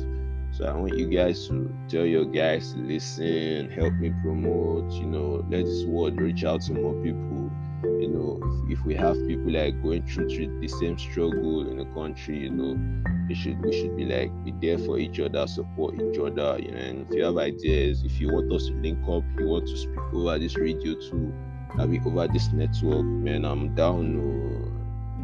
So 0.52 0.64
I 0.64 0.72
want 0.72 0.96
you 0.96 1.08
guys 1.08 1.48
to 1.48 1.74
tell 1.88 2.04
your 2.04 2.24
guys 2.24 2.72
to 2.72 2.78
listen, 2.78 3.70
help 3.70 3.94
me 3.94 4.12
promote. 4.22 4.92
You 4.92 5.06
know, 5.06 5.44
let 5.50 5.64
this 5.64 5.84
word 5.84 6.20
reach 6.20 6.44
out 6.44 6.62
to 6.62 6.72
more 6.72 6.94
people. 7.02 7.45
You 7.82 8.08
know, 8.08 8.40
if, 8.68 8.78
if 8.78 8.86
we 8.86 8.94
have 8.94 9.16
people 9.26 9.52
like 9.52 9.80
going 9.82 10.06
through 10.06 10.28
the 10.60 10.68
same 10.68 10.98
struggle 10.98 11.68
in 11.70 11.78
the 11.78 11.84
country, 11.86 12.38
you 12.38 12.50
know, 12.50 12.78
we 13.28 13.34
should 13.34 13.60
we 13.62 13.72
should 13.72 13.96
be 13.96 14.04
like 14.04 14.30
be 14.44 14.52
there 14.60 14.78
for 14.78 14.98
each 14.98 15.20
other, 15.20 15.46
support 15.46 15.94
each 15.94 16.18
other. 16.18 16.58
You 16.58 16.72
know, 16.72 16.78
and 16.78 17.06
if 17.06 17.14
you 17.14 17.24
have 17.24 17.36
ideas, 17.36 18.02
if 18.04 18.20
you 18.20 18.32
want 18.32 18.52
us 18.52 18.66
to 18.66 18.74
link 18.74 18.98
up, 19.08 19.24
you 19.38 19.46
want 19.46 19.66
to 19.68 19.76
speak 19.76 20.14
over 20.14 20.38
this 20.38 20.56
radio 20.56 20.94
too, 20.94 21.32
I 21.78 21.86
mean 21.86 22.02
over 22.06 22.28
this 22.28 22.52
network, 22.52 23.04
man, 23.04 23.44
I'm 23.44 23.74
down. 23.74 24.16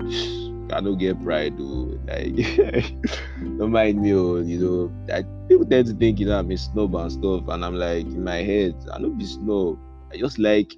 Oh, 0.01 0.39
I 0.75 0.81
don't 0.81 0.99
get 0.99 1.23
pride 1.23 1.59
though. 1.59 1.99
Like 2.07 2.37
don't 3.59 3.73
mind 3.73 4.01
me, 4.03 4.15
oh, 4.15 4.37
you 4.37 4.59
know. 4.59 5.15
I, 5.15 5.23
people 5.49 5.67
tend 5.67 5.87
to 5.89 5.95
think 5.95 6.19
you 6.19 6.27
know 6.27 6.39
I'm 6.39 6.51
a 6.51 6.57
snob 6.57 6.95
and 6.95 7.13
stuff, 7.13 7.49
and 7.49 7.65
I'm 7.65 7.77
like 7.77 8.07
in 8.07 8.25
my 8.25 8.37
head, 8.37 8.75
I 8.93 8.99
don't 8.99 9.19
be 9.19 9.27
snob. 9.27 9.79
I 10.13 10.19
just 10.19 10.39
like 10.39 10.75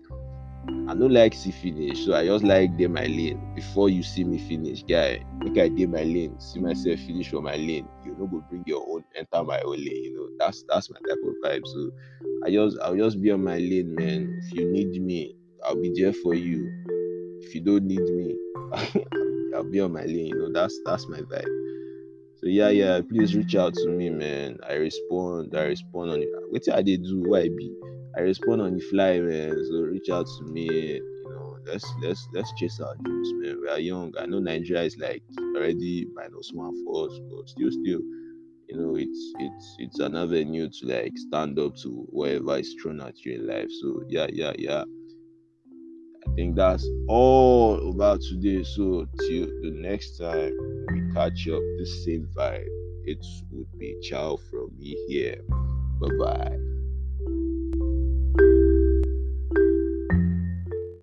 I 0.89 0.95
don't 0.95 1.13
like 1.13 1.35
see 1.35 1.51
finish, 1.51 2.05
so 2.05 2.15
I 2.15 2.27
just 2.27 2.45
like 2.45 2.77
day 2.77 2.87
my 2.87 3.07
lane 3.07 3.55
before 3.55 3.89
you 3.89 4.03
see 4.03 4.25
me 4.25 4.39
finish, 4.39 4.83
guy. 4.83 5.25
Make 5.41 5.59
I 5.59 5.69
day 5.69 5.87
my 5.87 6.03
lane, 6.03 6.39
see 6.41 6.61
myself 6.61 7.01
finish 7.01 7.31
for 7.31 7.41
my 7.41 7.57
lane. 7.57 7.89
You 8.05 8.15
know, 8.17 8.27
go 8.27 8.45
bring 8.49 8.65
your 8.67 8.85
own, 8.89 9.05
enter 9.15 9.45
my 9.45 9.61
own 9.61 9.77
lane. 9.77 10.05
You 10.05 10.15
know, 10.15 10.29
that's 10.39 10.65
that's 10.69 10.91
my 10.91 10.99
type 11.09 11.19
of 11.25 11.35
vibe. 11.43 11.67
So 11.67 11.91
I 12.45 12.51
just 12.51 12.79
I'll 12.81 12.97
just 12.97 13.21
be 13.21 13.31
on 13.31 13.43
my 13.45 13.59
lane, 13.59 13.95
man. 13.95 14.41
If 14.43 14.53
you 14.59 14.71
need 14.71 15.03
me, 15.03 15.37
I'll 15.65 15.81
be 15.81 15.93
there 15.99 16.13
for 16.13 16.35
you. 16.35 16.71
If 17.43 17.55
you 17.55 17.61
don't 17.63 17.85
need 17.85 18.03
me, 18.03 18.37
I'll 19.55 19.71
be 19.71 19.81
on 19.81 19.93
my 19.93 20.05
lane. 20.05 20.27
You 20.29 20.39
know, 20.39 20.53
that's 20.53 20.79
that's 20.85 21.09
my 21.09 21.21
vibe. 21.21 21.65
So 22.37 22.47
yeah, 22.47 22.69
yeah. 22.69 23.01
Please 23.09 23.35
reach 23.35 23.55
out 23.55 23.75
to 23.75 23.89
me, 23.89 24.11
man. 24.11 24.59
I 24.69 24.75
respond. 24.75 25.55
I 25.57 25.63
respond 25.65 26.11
on 26.11 26.23
it. 26.23 26.29
What 26.51 26.69
I 26.73 26.83
did 26.83 27.03
do? 27.05 27.23
Why 27.27 27.49
be? 27.49 27.75
I 28.17 28.21
respond 28.21 28.63
on 28.63 28.75
the 28.75 28.81
fly, 28.81 29.19
man. 29.21 29.51
So 29.71 29.81
reach 29.83 30.09
out 30.11 30.27
to 30.27 30.45
me. 30.53 30.67
You 30.67 31.31
know, 31.31 31.57
let's 31.67 31.87
let's 32.03 32.29
let's 32.33 32.53
chase 32.59 32.81
our 32.81 32.95
dreams, 33.03 33.31
man. 33.35 33.61
We 33.61 33.69
are 33.69 33.79
young. 33.81 34.13
I 34.19 34.27
know 34.27 34.39
Nigeria 34.39 34.83
is 34.85 34.97
like 34.99 35.23
already 35.57 36.07
minus 36.15 36.51
one 36.53 36.75
for 36.85 37.07
us, 37.07 37.21
but 37.31 37.49
still, 37.49 37.71
still, 37.71 38.01
you 38.69 38.77
know, 38.77 38.97
it's 38.97 39.33
it's 39.39 39.77
it's 39.79 39.99
another 39.99 40.45
new 40.45 40.69
to 40.69 40.87
like 40.87 41.17
stand 41.17 41.59
up 41.59 41.75
to 41.83 42.07
whatever 42.11 42.59
is 42.59 42.75
thrown 42.81 43.01
at 43.01 43.19
you 43.25 43.35
in 43.35 43.47
life. 43.47 43.69
So 43.81 44.03
yeah, 44.09 44.27
yeah, 44.33 44.53
yeah. 44.59 44.85
I 46.27 46.35
think 46.37 46.57
that's 46.57 46.87
all 47.09 47.91
about 47.91 48.21
today. 48.21 48.63
So 48.63 49.07
till 49.27 49.47
the 49.63 49.73
next 49.75 50.19
time 50.19 50.53
we 50.91 51.01
catch 51.13 51.49
up 51.49 51.63
the 51.79 51.87
same 52.05 52.29
vibe, 52.37 52.65
it 53.07 53.25
would 53.51 53.79
be 53.79 53.99
ciao 54.03 54.39
from 54.51 54.71
me 54.79 54.97
here. 55.09 55.41
Bye 56.01 56.09
bye. 56.19 56.84